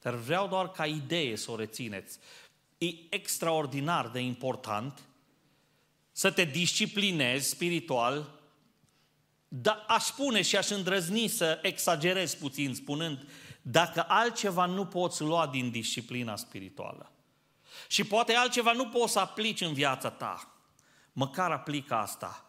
dar 0.01 0.13
vreau 0.13 0.47
doar 0.47 0.71
ca 0.71 0.85
idee 0.85 1.35
să 1.35 1.51
o 1.51 1.55
rețineți 1.55 2.19
e 2.77 2.85
extraordinar 3.09 4.07
de 4.07 4.19
important 4.19 4.99
să 6.11 6.31
te 6.31 6.43
disciplinezi 6.43 7.49
spiritual, 7.49 8.29
dar 9.47 9.85
aș 9.87 10.03
spune 10.03 10.41
și 10.41 10.57
aș 10.57 10.69
îndrăzni 10.69 11.27
să 11.27 11.59
exagerez 11.61 12.35
puțin 12.35 12.75
spunând, 12.75 13.29
dacă 13.61 14.05
altceva 14.07 14.65
nu 14.65 14.85
poți 14.85 15.21
lua 15.21 15.47
din 15.47 15.71
disciplina 15.71 16.35
spirituală 16.35 17.11
și 17.87 18.03
poate 18.03 18.33
altceva 18.33 18.71
nu 18.71 18.87
poți 18.87 19.11
să 19.11 19.19
aplici 19.19 19.61
în 19.61 19.73
viața 19.73 20.09
ta, 20.09 20.53
măcar 21.13 21.51
aplică 21.51 21.93
asta. 21.93 22.45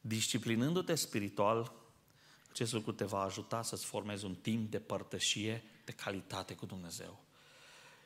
Disciplinându-te 0.00 0.94
spiritual, 0.94 1.72
acest 2.56 2.72
lucru 2.72 2.92
te 2.92 3.04
va 3.04 3.20
ajuta 3.20 3.62
să-ți 3.62 3.84
formezi 3.84 4.24
un 4.24 4.34
timp 4.34 4.70
de 4.70 4.78
părtășie, 4.78 5.64
de 5.84 5.92
calitate 5.92 6.54
cu 6.54 6.66
Dumnezeu. 6.66 7.24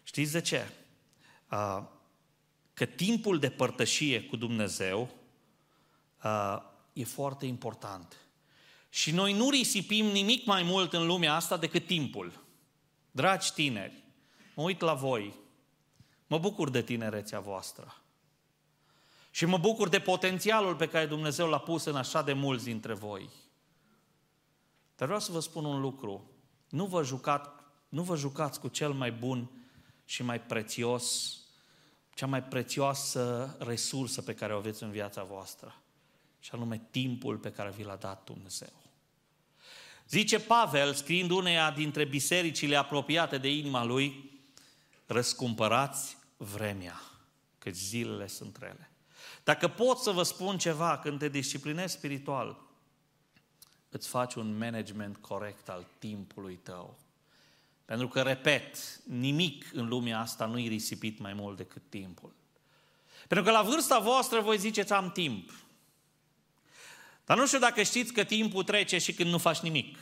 Știți 0.03 0.33
de 0.33 0.41
ce? 0.41 0.69
că 2.75 2.85
timpul 2.97 3.39
de 3.39 3.51
părtășie 3.51 4.23
cu 4.23 4.37
Dumnezeu 4.37 5.11
e 6.93 7.05
foarte 7.05 7.47
important. 7.47 8.17
Și 8.89 9.11
noi 9.11 9.33
nu 9.33 9.51
risipim 9.51 10.07
nimic 10.07 10.45
mai 10.45 10.63
mult 10.63 10.93
în 10.93 11.07
lumea 11.07 11.35
asta 11.35 11.57
decât 11.57 11.87
timpul. 11.87 12.45
Dragi 13.11 13.53
tineri, 13.53 14.05
mă 14.55 14.63
uit 14.63 14.81
la 14.81 14.95
voi, 14.95 15.35
mă 16.27 16.39
bucur 16.39 16.71
de 16.71 16.83
tinerețea 16.83 17.41
voastră. 17.41 18.03
Și 19.31 19.45
mă 19.45 19.59
bucur 19.59 19.89
de 19.89 20.01
potențialul 20.01 20.77
pe 20.77 20.89
care 20.89 21.07
Dumnezeu 21.07 21.49
l-a 21.49 21.61
pus 21.61 21.85
în 21.85 21.97
așa 21.97 22.23
de 22.23 22.33
mulți 22.33 22.65
dintre 22.65 22.95
voi. 22.95 23.29
Dar 25.01 25.09
vreau 25.09 25.25
să 25.25 25.33
vă 25.33 25.41
spun 25.41 25.65
un 25.65 25.81
lucru. 25.81 26.31
Nu 26.69 26.87
vă, 26.87 27.03
jucat, 27.03 27.65
nu 27.89 28.03
vă 28.03 28.17
jucați 28.17 28.61
cu 28.61 28.69
cel 28.69 28.93
mai 28.93 29.13
bun 29.13 29.51
și 30.05 30.23
mai 30.23 30.41
prețios 30.41 31.37
cea 32.15 32.27
mai 32.27 32.43
prețioasă 32.43 33.57
resursă 33.59 34.23
pe 34.23 34.35
care 34.35 34.55
o 34.55 34.57
aveți 34.57 34.83
în 34.83 34.91
viața 34.91 35.23
voastră, 35.23 35.83
și 36.41 36.51
anume 36.53 36.81
timpul 36.91 37.37
pe 37.37 37.53
care 37.53 37.71
vi 37.77 37.83
l-a 37.83 37.97
dat 37.97 38.25
Dumnezeu. 38.25 38.73
Zice 40.09 40.41
Pavel, 40.41 40.95
scriind 40.95 41.31
uneia 41.31 41.71
dintre 41.71 42.05
bisericile 42.05 42.77
apropiate 42.77 43.39
de 43.39 43.55
inima 43.55 43.85
lui, 43.85 44.31
răscumpărați 45.07 46.17
vremea, 46.37 47.01
că 47.59 47.71
zilele 47.71 48.27
sunt 48.27 48.57
rele. 48.57 48.91
Dacă 49.45 49.69
pot 49.69 49.99
să 49.99 50.11
vă 50.11 50.23
spun 50.23 50.59
ceva, 50.59 50.99
când 50.99 51.19
te 51.19 51.29
disciplinezi 51.29 51.95
spiritual, 51.95 52.69
îți 53.91 54.09
faci 54.09 54.35
un 54.35 54.59
management 54.59 55.17
corect 55.17 55.69
al 55.69 55.87
timpului 55.99 56.57
tău. 56.63 56.99
Pentru 57.85 58.09
că, 58.09 58.23
repet, 58.23 58.77
nimic 59.05 59.71
în 59.73 59.89
lumea 59.89 60.21
asta 60.21 60.47
nu-i 60.47 60.69
risipit 60.69 61.19
mai 61.19 61.33
mult 61.33 61.57
decât 61.57 61.83
timpul. 61.89 62.33
Pentru 63.29 63.47
că 63.47 63.53
la 63.53 63.63
vârsta 63.63 63.99
voastră 63.99 64.41
voi 64.41 64.59
ziceți 64.59 64.93
am 64.93 65.11
timp. 65.11 65.53
Dar 67.25 67.37
nu 67.37 67.47
știu 67.47 67.59
dacă 67.59 67.83
știți 67.83 68.13
că 68.13 68.25
timpul 68.25 68.65
trece 68.65 68.99
și 68.99 69.15
când 69.15 69.31
nu 69.31 69.39
faci 69.39 69.59
nimic. 69.59 69.99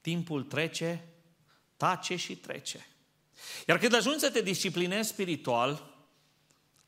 Timpul 0.00 0.42
trece, 0.42 1.04
tace 1.76 2.16
și 2.16 2.36
trece. 2.36 2.86
Iar 3.66 3.78
când 3.78 3.94
ajungi 3.94 4.18
să 4.18 4.30
te 4.30 4.42
disciplinezi 4.42 5.08
spiritual, 5.08 5.94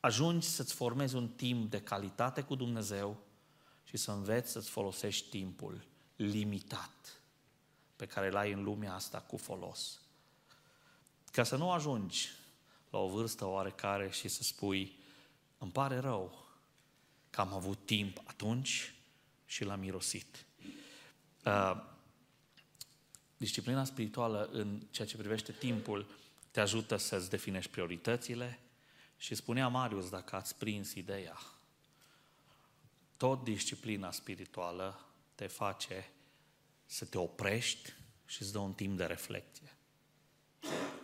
ajungi 0.01 0.47
să-ți 0.47 0.75
formezi 0.75 1.15
un 1.15 1.29
timp 1.29 1.71
de 1.71 1.81
calitate 1.81 2.41
cu 2.41 2.55
Dumnezeu 2.55 3.21
și 3.93 3.99
să 3.99 4.11
înveți 4.11 4.51
să-ți 4.51 4.71
folosești 4.71 5.29
timpul 5.29 5.85
limitat 6.17 7.21
pe 7.97 8.07
care 8.07 8.27
îl 8.27 8.37
ai 8.37 8.53
în 8.53 8.63
lumea 8.63 8.95
asta 8.95 9.21
cu 9.21 9.37
folos. 9.37 10.01
Ca 11.33 11.43
să 11.43 11.57
nu 11.57 11.71
ajungi 11.71 12.31
la 12.91 12.99
o 12.99 13.09
vârstă 13.09 13.47
oarecare 13.47 14.11
și 14.11 14.29
să 14.29 14.43
spui, 14.43 14.99
îmi 15.59 15.71
pare 15.71 15.99
rău 15.99 16.47
că 17.31 17.41
am 17.41 17.53
avut 17.53 17.87
timp 17.87 18.21
atunci 18.25 18.95
și 19.47 19.65
l-am 19.65 19.81
mirosit. 19.81 20.47
Uh, 21.45 21.83
disciplina 23.37 23.85
spirituală 23.85 24.49
în 24.53 24.81
ceea 24.91 25.07
ce 25.07 25.17
privește 25.17 25.53
timpul 25.53 26.07
te 26.51 26.61
ajută 26.61 26.97
să-ți 26.97 27.31
definești 27.31 27.71
prioritățile 27.71 28.59
și 29.17 29.35
spunea 29.35 29.69
Marius, 29.69 30.11
dacă 30.11 30.37
ați 30.37 30.57
prins 30.57 30.95
ideea, 30.95 31.39
tot 33.23 33.45
disciplina 33.45 34.11
spirituală 34.11 35.07
te 35.35 35.47
face 35.47 36.11
să 36.87 37.05
te 37.05 37.19
oprești 37.19 37.93
și 38.27 38.43
îți 38.43 38.53
dă 38.53 38.59
un 38.59 38.73
timp 38.73 38.97
de 38.97 39.05
reflecție. 39.05 39.77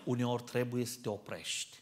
Uneori 0.05 0.43
trebuie 0.43 0.85
să 0.85 0.99
te 1.03 1.09
oprești 1.09 1.77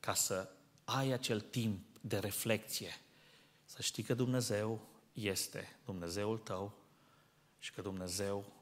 ca 0.00 0.14
să 0.14 0.50
ai 0.84 1.10
acel 1.10 1.40
timp 1.40 1.98
de 2.00 2.18
reflecție, 2.18 3.00
să 3.64 3.82
știi 3.82 4.02
că 4.02 4.14
Dumnezeu 4.14 4.88
este 5.12 5.76
Dumnezeul 5.84 6.38
tău 6.38 6.72
și 7.58 7.72
că 7.72 7.82
Dumnezeu 7.82 8.52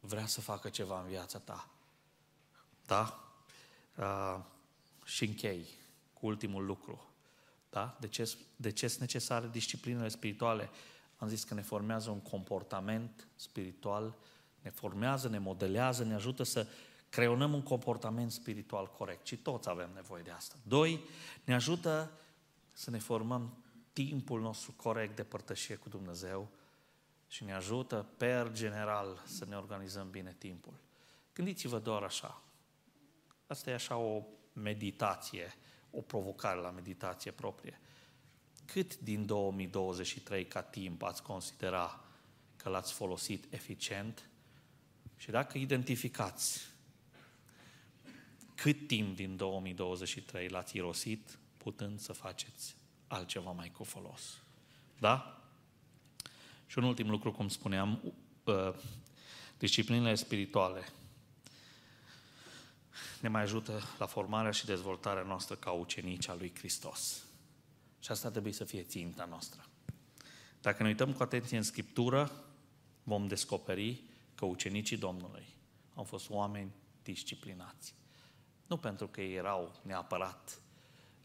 vrea 0.00 0.26
să 0.26 0.40
facă 0.40 0.68
ceva 0.68 1.00
în 1.00 1.08
viața 1.08 1.38
ta. 1.38 1.70
Da? 2.86 3.32
Uh, 3.96 4.40
și 5.04 5.24
închei 5.24 5.66
cu 6.12 6.26
ultimul 6.26 6.64
lucru. 6.64 7.09
Da? 7.70 7.96
De 8.00 8.08
ce, 8.08 8.36
de 8.56 8.70
ce 8.70 8.88
sunt 8.88 9.00
necesare 9.00 9.48
disciplinele 9.48 10.08
spirituale? 10.08 10.70
Am 11.16 11.28
zis 11.28 11.44
că 11.44 11.54
ne 11.54 11.62
formează 11.62 12.10
un 12.10 12.20
comportament 12.20 13.28
spiritual, 13.36 14.14
ne 14.60 14.70
formează, 14.70 15.28
ne 15.28 15.38
modelează, 15.38 16.04
ne 16.04 16.14
ajută 16.14 16.42
să 16.42 16.66
creionăm 17.08 17.52
un 17.52 17.62
comportament 17.62 18.32
spiritual 18.32 18.86
corect. 18.86 19.26
Și 19.26 19.36
toți 19.36 19.68
avem 19.68 19.90
nevoie 19.94 20.22
de 20.22 20.30
asta. 20.30 20.54
Doi, 20.62 21.00
ne 21.44 21.54
ajută 21.54 22.10
să 22.72 22.90
ne 22.90 22.98
formăm 22.98 23.64
timpul 23.92 24.40
nostru 24.40 24.72
corect 24.72 25.16
de 25.16 25.22
părtășie 25.22 25.74
cu 25.74 25.88
Dumnezeu 25.88 26.48
și 27.28 27.44
ne 27.44 27.52
ajută, 27.52 28.06
per 28.16 28.52
general, 28.52 29.22
să 29.26 29.44
ne 29.48 29.56
organizăm 29.56 30.10
bine 30.10 30.34
timpul. 30.38 30.72
Gândiți-vă 31.32 31.78
doar 31.78 32.02
așa. 32.02 32.42
Asta 33.46 33.70
e 33.70 33.74
așa 33.74 33.96
o 33.96 34.22
meditație, 34.52 35.54
o 35.90 36.00
provocare 36.00 36.60
la 36.60 36.70
meditație 36.70 37.30
proprie. 37.30 37.80
Cât 38.64 38.98
din 38.98 39.26
2023 39.26 40.46
ca 40.46 40.62
timp 40.62 41.02
ați 41.02 41.22
considera 41.22 42.04
că 42.56 42.68
l-ați 42.68 42.92
folosit 42.92 43.52
eficient? 43.52 44.28
Și 45.16 45.30
dacă 45.30 45.58
identificați 45.58 46.60
cât 48.54 48.86
timp 48.86 49.16
din 49.16 49.36
2023 49.36 50.48
l-ați 50.48 50.76
irosit, 50.76 51.38
putând 51.56 52.00
să 52.00 52.12
faceți 52.12 52.76
altceva 53.06 53.50
mai 53.50 53.70
cu 53.70 53.84
folos. 53.84 54.38
Da? 54.98 55.44
Și 56.66 56.78
un 56.78 56.84
ultim 56.84 57.10
lucru, 57.10 57.32
cum 57.32 57.48
spuneam, 57.48 58.14
uh, 58.44 58.74
disciplinele 59.58 60.14
spirituale 60.14 60.88
ne 63.20 63.28
mai 63.28 63.42
ajută 63.42 63.82
la 63.98 64.06
formarea 64.06 64.50
și 64.50 64.66
dezvoltarea 64.66 65.22
noastră 65.22 65.54
ca 65.54 65.70
ucenici 65.70 66.28
a 66.28 66.34
lui 66.34 66.52
Hristos. 66.54 67.24
Și 67.98 68.10
asta 68.10 68.30
trebuie 68.30 68.52
să 68.52 68.64
fie 68.64 68.82
ținta 68.82 69.24
noastră. 69.28 69.64
Dacă 70.60 70.82
ne 70.82 70.88
uităm 70.88 71.12
cu 71.12 71.22
atenție 71.22 71.56
în 71.56 71.62
Scriptură, 71.62 72.32
vom 73.02 73.26
descoperi 73.26 74.02
că 74.34 74.44
ucenicii 74.44 74.96
Domnului 74.96 75.46
au 75.94 76.04
fost 76.04 76.30
oameni 76.30 76.70
disciplinați. 77.02 77.94
Nu 78.66 78.76
pentru 78.76 79.08
că 79.08 79.20
ei 79.20 79.34
erau 79.34 79.80
neapărat 79.82 80.60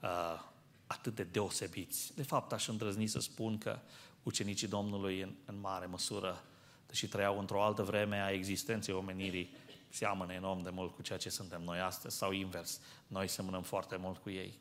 uh, 0.01 0.43
atât 0.87 1.15
de 1.15 1.23
deosebiți. 1.23 2.15
De 2.15 2.23
fapt, 2.23 2.51
aș 2.51 2.67
îndrăzni 2.67 3.07
să 3.07 3.19
spun 3.19 3.57
că 3.57 3.79
ucenicii 4.23 4.67
Domnului, 4.67 5.21
în, 5.21 5.35
în 5.45 5.59
mare 5.59 5.85
măsură, 5.85 6.43
deși 6.87 7.07
trăiau 7.07 7.39
într-o 7.39 7.63
altă 7.63 7.83
vreme 7.83 8.21
a 8.21 8.31
existenței 8.31 8.93
omenirii, 8.93 9.55
seamănă 9.95 10.33
enorm 10.33 10.63
de 10.63 10.69
mult 10.69 10.95
cu 10.95 11.01
ceea 11.01 11.17
ce 11.17 11.29
suntem 11.29 11.61
noi 11.61 11.79
astăzi, 11.79 12.17
sau 12.17 12.31
invers, 12.31 12.81
noi 13.07 13.27
semănăm 13.27 13.63
foarte 13.63 13.95
mult 13.95 14.17
cu 14.17 14.29
ei. 14.29 14.53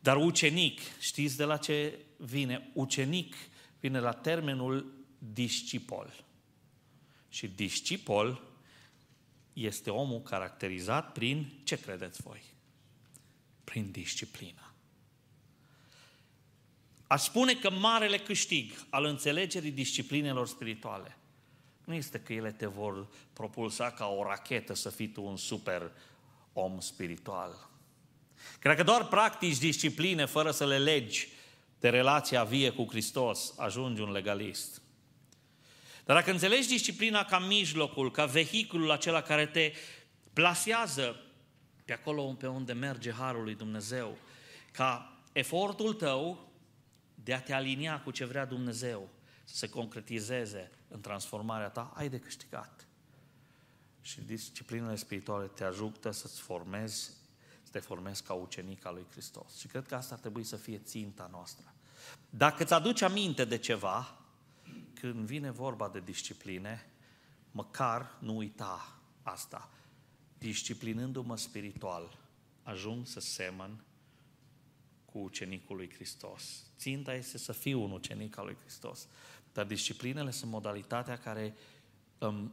Dar 0.00 0.16
ucenic, 0.16 0.80
știți 1.00 1.36
de 1.36 1.44
la 1.44 1.56
ce 1.56 1.98
vine? 2.16 2.70
Ucenic 2.72 3.34
vine 3.80 3.98
la 3.98 4.12
termenul 4.12 5.04
discipol. 5.18 6.24
Și 7.28 7.48
discipol 7.48 8.42
este 9.52 9.90
omul 9.90 10.22
caracterizat 10.22 11.12
prin, 11.12 11.60
ce 11.64 11.80
credeți 11.80 12.22
voi? 12.22 12.42
Prin 13.64 13.90
disciplină. 13.90 14.74
Aș 17.06 17.22
spune 17.22 17.54
că 17.54 17.70
marele 17.70 18.18
câștig 18.18 18.86
al 18.90 19.04
înțelegerii 19.04 19.70
disciplinelor 19.70 20.46
spirituale 20.46 21.16
nu 21.86 21.94
este 21.94 22.20
că 22.20 22.32
ele 22.32 22.52
te 22.52 22.66
vor 22.66 23.06
propulsa 23.32 23.90
ca 23.90 24.06
o 24.06 24.22
rachetă 24.22 24.74
să 24.74 24.90
fii 24.90 25.08
tu 25.08 25.24
un 25.24 25.36
super 25.36 25.90
om 26.52 26.80
spiritual. 26.80 27.70
Cred 28.58 28.76
că 28.76 28.82
doar 28.82 29.08
practici 29.08 29.58
discipline 29.58 30.24
fără 30.24 30.50
să 30.50 30.66
le 30.66 30.78
legi 30.78 31.28
de 31.80 31.88
relația 31.88 32.44
vie 32.44 32.70
cu 32.70 32.86
Hristos, 32.88 33.54
ajungi 33.58 34.00
un 34.00 34.10
legalist. 34.10 34.82
Dar 36.04 36.16
dacă 36.16 36.30
înțelegi 36.30 36.68
disciplina 36.68 37.24
ca 37.24 37.38
mijlocul, 37.38 38.10
ca 38.10 38.24
vehiculul 38.24 38.90
acela 38.90 39.22
care 39.22 39.46
te 39.46 39.72
plasează 40.32 41.20
pe 41.84 41.92
acolo 41.92 42.22
pe 42.22 42.46
unde 42.46 42.72
merge 42.72 43.12
Harul 43.12 43.42
lui 43.42 43.54
Dumnezeu, 43.54 44.18
ca 44.72 45.18
efortul 45.32 45.94
tău 45.94 46.48
de 47.14 47.34
a 47.34 47.40
te 47.40 47.52
alinia 47.52 48.00
cu 48.00 48.10
ce 48.10 48.24
vrea 48.24 48.44
Dumnezeu, 48.44 49.08
să 49.46 49.56
se 49.56 49.68
concretizeze 49.68 50.70
în 50.88 51.00
transformarea 51.00 51.68
ta, 51.68 51.92
ai 51.94 52.08
de 52.08 52.18
câștigat. 52.18 52.86
Și 54.00 54.20
disciplinele 54.20 54.96
spirituale 54.96 55.46
te 55.46 55.64
ajută 55.64 56.10
să-ți 56.10 56.40
formezi, 56.40 57.10
să 57.62 57.70
te 57.70 57.78
formezi 57.78 58.22
ca 58.22 58.32
ucenic 58.32 58.84
al 58.84 58.94
lui 58.94 59.06
Hristos. 59.10 59.58
Și 59.58 59.66
cred 59.66 59.86
că 59.86 59.94
asta 59.94 60.14
ar 60.14 60.20
trebui 60.20 60.44
să 60.44 60.56
fie 60.56 60.78
ținta 60.78 61.28
noastră. 61.30 61.74
Dacă 62.30 62.62
îți 62.62 62.72
aduci 62.72 63.02
aminte 63.02 63.44
de 63.44 63.58
ceva, 63.58 64.18
când 65.00 65.26
vine 65.26 65.50
vorba 65.50 65.88
de 65.88 66.00
discipline, 66.00 66.90
măcar 67.50 68.16
nu 68.20 68.36
uita 68.36 69.00
asta. 69.22 69.70
Disciplinându-mă 70.38 71.36
spiritual, 71.36 72.18
ajung 72.62 73.06
să 73.06 73.20
semăn 73.20 73.84
cu 75.04 75.18
ucenicul 75.18 75.76
lui 75.76 75.90
Hristos. 75.94 76.64
Ținta 76.78 77.14
este 77.14 77.38
să 77.38 77.52
fiu 77.52 77.82
un 77.82 77.90
ucenic 77.90 78.38
al 78.38 78.44
lui 78.44 78.56
Hristos. 78.60 79.08
Dar 79.56 79.64
disciplinele 79.66 80.30
sunt 80.30 80.50
modalitatea 80.50 81.18
care 81.18 81.54
îmi 82.18 82.52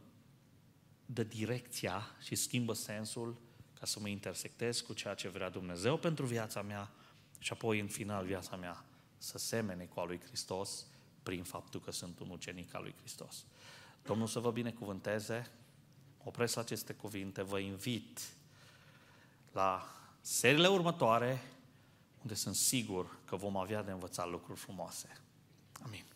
dă 1.05 1.23
direcția 1.23 2.15
și 2.21 2.35
schimbă 2.35 2.73
sensul 2.73 3.41
ca 3.79 3.85
să 3.85 3.99
mă 3.99 4.07
intersectez 4.07 4.79
cu 4.79 4.93
ceea 4.93 5.13
ce 5.13 5.29
vrea 5.29 5.49
Dumnezeu 5.49 5.97
pentru 5.97 6.25
viața 6.25 6.61
mea 6.61 6.91
și 7.39 7.53
apoi 7.53 7.79
în 7.79 7.87
final 7.87 8.25
viața 8.25 8.55
mea 8.55 8.85
să 9.17 9.37
semene 9.37 9.85
cu 9.85 9.99
a 9.99 10.05
lui 10.05 10.19
Hristos 10.27 10.85
prin 11.23 11.43
faptul 11.43 11.79
că 11.79 11.91
sunt 11.91 12.19
un 12.19 12.29
ucenic 12.29 12.75
al 12.75 12.81
lui 12.81 12.95
Hristos. 12.99 13.45
Domnul 14.03 14.27
să 14.27 14.39
vă 14.39 14.51
binecuvânteze. 14.51 15.51
Opresc 16.23 16.57
aceste 16.57 16.93
cuvinte. 16.93 17.41
Vă 17.41 17.59
invit 17.59 18.19
la 19.51 19.95
seriile 20.21 20.67
următoare 20.67 21.41
unde 22.21 22.33
sunt 22.33 22.55
sigur 22.55 23.17
că 23.25 23.35
vom 23.35 23.57
avea 23.57 23.83
de 23.83 23.91
învățat 23.91 24.29
lucruri 24.29 24.59
frumoase. 24.59 25.17
Amin. 25.81 26.12